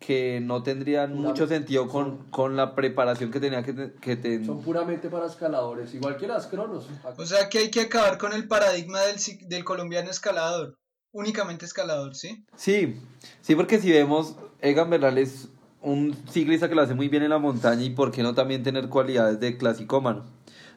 que 0.00 0.40
no 0.42 0.64
tendrían 0.64 1.14
mucho 1.14 1.46
sentido 1.46 1.86
con, 1.86 2.28
con 2.30 2.56
la 2.56 2.74
preparación 2.74 3.30
que 3.30 3.38
tenía 3.38 3.62
que, 3.62 3.92
que 4.00 4.16
tener. 4.16 4.46
Son 4.46 4.60
puramente 4.60 5.08
para 5.10 5.26
escaladores, 5.26 5.94
igual 5.94 6.16
que 6.16 6.26
las 6.26 6.48
cronos. 6.48 6.88
O 7.16 7.24
sea 7.24 7.48
que 7.48 7.58
hay 7.58 7.70
que 7.70 7.82
acabar 7.82 8.18
con 8.18 8.32
el 8.32 8.48
paradigma 8.48 9.02
del, 9.02 9.14
del 9.48 9.62
colombiano 9.62 10.10
escalador. 10.10 10.76
Únicamente 11.12 11.66
escalador, 11.66 12.16
¿sí? 12.16 12.44
Sí, 12.56 13.00
sí, 13.42 13.54
porque 13.54 13.78
si 13.78 13.92
vemos, 13.92 14.34
Egan 14.60 14.90
Bernal 14.90 15.18
es 15.18 15.50
un 15.82 16.14
ciclista 16.30 16.68
que 16.68 16.74
lo 16.74 16.82
hace 16.82 16.94
muy 16.94 17.08
bien 17.08 17.22
en 17.22 17.30
la 17.30 17.38
montaña 17.38 17.82
y 17.82 17.90
por 17.90 18.10
qué 18.10 18.22
no 18.22 18.34
también 18.34 18.62
tener 18.62 18.88
cualidades 18.88 19.40
de 19.40 19.56
clasicómano. 19.56 20.24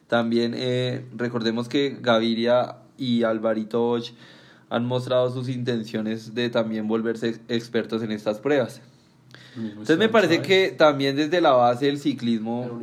También 0.08 0.54
eh, 0.56 1.04
recordemos 1.16 1.68
que 1.68 1.96
Gaviria 2.00 2.76
y 2.96 3.22
Alvarito 3.22 3.80
Bosch 3.80 4.12
han 4.70 4.86
mostrado 4.86 5.30
sus 5.30 5.48
intenciones 5.48 6.34
de 6.34 6.50
también 6.50 6.88
volverse 6.88 7.28
ex- 7.28 7.40
expertos 7.48 8.02
en 8.02 8.12
estas 8.12 8.38
pruebas. 8.38 8.80
Entonces 9.56 9.98
me 9.98 10.08
parece 10.08 10.42
que 10.42 10.70
también 10.76 11.14
desde 11.14 11.40
la 11.40 11.52
base 11.52 11.86
del 11.86 12.00
ciclismo 12.00 12.80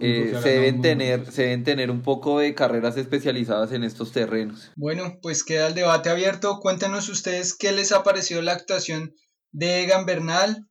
eh, 0.00 0.36
se 0.42 0.48
deben 0.48 0.82
tener 0.82 1.30
se 1.30 1.42
deben 1.42 1.62
tener 1.62 1.88
un 1.90 2.02
poco 2.02 2.40
de 2.40 2.52
carreras 2.54 2.96
especializadas 2.96 3.70
en 3.70 3.84
estos 3.84 4.10
terrenos. 4.10 4.72
Bueno, 4.74 5.18
pues 5.22 5.44
queda 5.44 5.68
el 5.68 5.74
debate 5.74 6.10
abierto. 6.10 6.58
Cuéntenos 6.58 7.08
ustedes 7.08 7.54
qué 7.54 7.70
les 7.70 7.92
ha 7.92 8.02
parecido 8.02 8.42
la 8.42 8.52
actuación 8.52 9.14
de 9.52 9.84
Egan 9.84 10.04
Bernal 10.04 10.66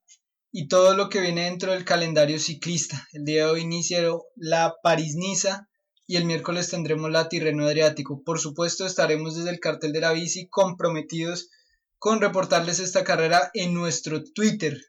y 0.52 0.68
todo 0.68 0.96
lo 0.96 1.10
que 1.10 1.22
viene 1.22 1.46
dentro 1.46 1.72
del 1.72 1.86
calendario 1.86 2.40
ciclista. 2.40 3.08
El 3.14 3.26
día 3.26 3.46
de 3.46 3.52
hoy 3.52 3.62
inicia 3.62 4.02
la 4.36 4.76
París-Niza 4.82 5.68
y 6.08 6.16
el 6.16 6.26
miércoles 6.26 6.70
tendremos 6.70 7.12
la 7.12 7.30
Tirreno 7.30 7.66
Adriático. 7.66 8.24
Por 8.24 8.40
supuesto, 8.40 8.86
estaremos 8.86 9.36
desde 9.36 9.52
el 9.52 9.60
cartel 9.60 9.92
de 9.92 10.02
la 10.02 10.12
bici 10.12 10.48
comprometidos 10.50 11.50
con 12.00 12.20
reportarles 12.20 12.80
esta 12.80 13.04
carrera 13.04 13.52
en 13.54 13.74
nuestro 13.74 14.24
Twitter. 14.24 14.82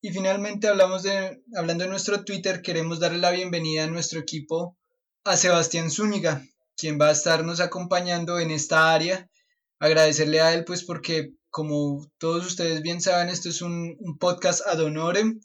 Y 0.00 0.10
finalmente 0.10 0.66
hablamos 0.66 1.04
de, 1.04 1.42
hablando 1.56 1.84
de 1.84 1.90
nuestro 1.90 2.24
Twitter, 2.24 2.60
queremos 2.60 2.98
darle 2.98 3.18
la 3.18 3.30
bienvenida 3.30 3.84
a 3.84 3.86
nuestro 3.88 4.18
equipo 4.18 4.76
a 5.24 5.36
Sebastián 5.36 5.90
Zúñiga, 5.90 6.44
quien 6.76 7.00
va 7.00 7.08
a 7.08 7.12
estarnos 7.12 7.60
acompañando 7.60 8.40
en 8.40 8.50
esta 8.50 8.92
área. 8.92 9.30
Agradecerle 9.78 10.40
a 10.40 10.52
él, 10.54 10.64
pues 10.64 10.84
porque 10.84 11.34
como 11.54 12.04
todos 12.18 12.44
ustedes 12.44 12.82
bien 12.82 13.00
saben, 13.00 13.28
esto 13.28 13.48
es 13.48 13.62
un, 13.62 13.96
un 14.00 14.18
podcast 14.18 14.66
ad 14.66 14.80
honorem 14.80 15.38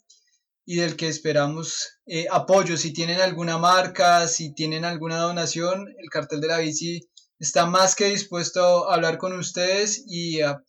y 0.66 0.74
del 0.74 0.96
que 0.96 1.06
esperamos 1.06 2.00
eh, 2.04 2.26
apoyo. 2.32 2.76
Si 2.76 2.92
tienen 2.92 3.20
alguna 3.20 3.58
marca, 3.58 4.26
si 4.26 4.52
tienen 4.52 4.84
alguna 4.84 5.18
donación, 5.18 5.86
el 5.98 6.10
cartel 6.10 6.40
de 6.40 6.48
la 6.48 6.58
bici 6.58 7.08
está 7.38 7.66
más 7.66 7.94
que 7.94 8.06
dispuesto 8.06 8.90
a 8.90 8.94
hablar 8.96 9.18
con 9.18 9.38
ustedes 9.38 10.02
y 10.08 10.40
a, 10.40 10.60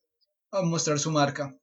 a 0.51 0.61
mostrar 0.61 0.99
su 0.99 1.09
marca. 1.09 1.55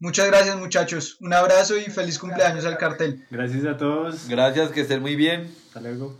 Muchas 0.00 0.26
gracias 0.28 0.56
muchachos, 0.58 1.18
un 1.20 1.34
abrazo 1.34 1.76
y 1.76 1.84
feliz 1.90 2.18
cumpleaños 2.18 2.64
al 2.64 2.78
cartel. 2.78 3.26
Gracias 3.30 3.66
a 3.66 3.76
todos. 3.76 4.26
Gracias, 4.26 4.70
que 4.70 4.80
estén 4.80 5.02
muy 5.02 5.16
bien. 5.16 5.54
Hasta 5.66 5.82
luego. 5.82 6.16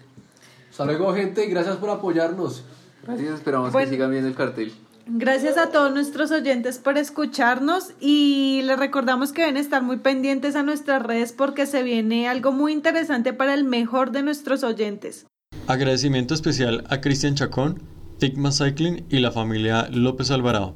Hasta 0.71 0.85
luego, 0.85 1.15
gente, 1.15 1.43
y 1.47 1.49
gracias 1.49 1.77
por 1.79 1.89
apoyarnos. 1.89 2.65
Gracias, 3.03 3.37
esperamos 3.37 3.73
Bueno. 3.73 3.89
que 3.89 3.95
sigan 3.97 4.11
viendo 4.11 4.29
el 4.29 4.35
cartel. 4.35 4.75
Gracias 5.09 5.57
a 5.57 5.71
todos 5.71 5.93
nuestros 5.93 6.33
oyentes 6.33 6.79
por 6.79 6.99
escucharnos 6.99 7.93
y 8.01 8.63
les 8.65 8.77
recordamos 8.77 9.33
que 9.33 9.43
deben 9.43 9.57
estar 9.57 9.81
muy 9.81 9.99
pendientes 9.99 10.57
a 10.57 10.65
nuestras 10.65 11.01
redes 11.01 11.33
porque 11.33 11.67
se 11.67 11.85
viene 11.85 12.29
algo 12.29 12.51
muy 12.51 12.73
interesante 12.73 13.33
para 13.33 13.55
el 13.55 13.63
mejor 13.63 14.11
de 14.11 14.25
nuestros 14.25 14.65
oyentes. 14.65 15.27
Agradecimiento 15.69 16.35
especial 16.35 16.85
a 16.89 17.01
Cristian 17.01 17.37
Chacón, 17.37 17.81
Tigma 18.19 18.51
Cycling 18.51 19.07
y 19.09 19.21
la 19.21 19.31
familia 19.31 19.89
López 19.93 20.33
Alvarado. 20.33 20.75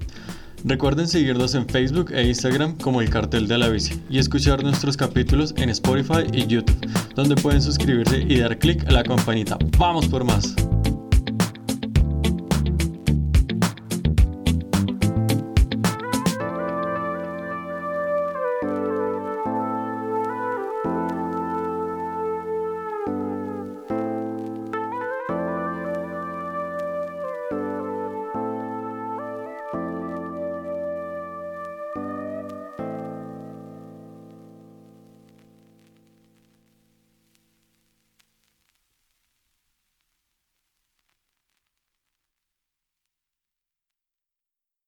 Recuerden 0.62 1.08
seguirnos 1.08 1.56
en 1.56 1.68
Facebook 1.68 2.12
e 2.12 2.22
Instagram 2.28 2.76
como 2.76 3.00
El 3.00 3.10
Cartel 3.10 3.48
de 3.48 3.58
la 3.58 3.68
Bici 3.68 4.00
y 4.08 4.20
escuchar 4.20 4.62
nuestros 4.62 4.96
capítulos 4.96 5.54
en 5.56 5.70
Spotify 5.70 6.22
y 6.32 6.46
YouTube, 6.46 6.78
donde 7.16 7.34
pueden 7.34 7.62
suscribirse 7.62 8.24
y 8.28 8.38
dar 8.38 8.58
clic 8.58 8.86
a 8.86 8.92
la 8.92 9.02
campanita. 9.02 9.58
¡Vamos 9.76 10.06
por 10.06 10.22
más! 10.22 10.54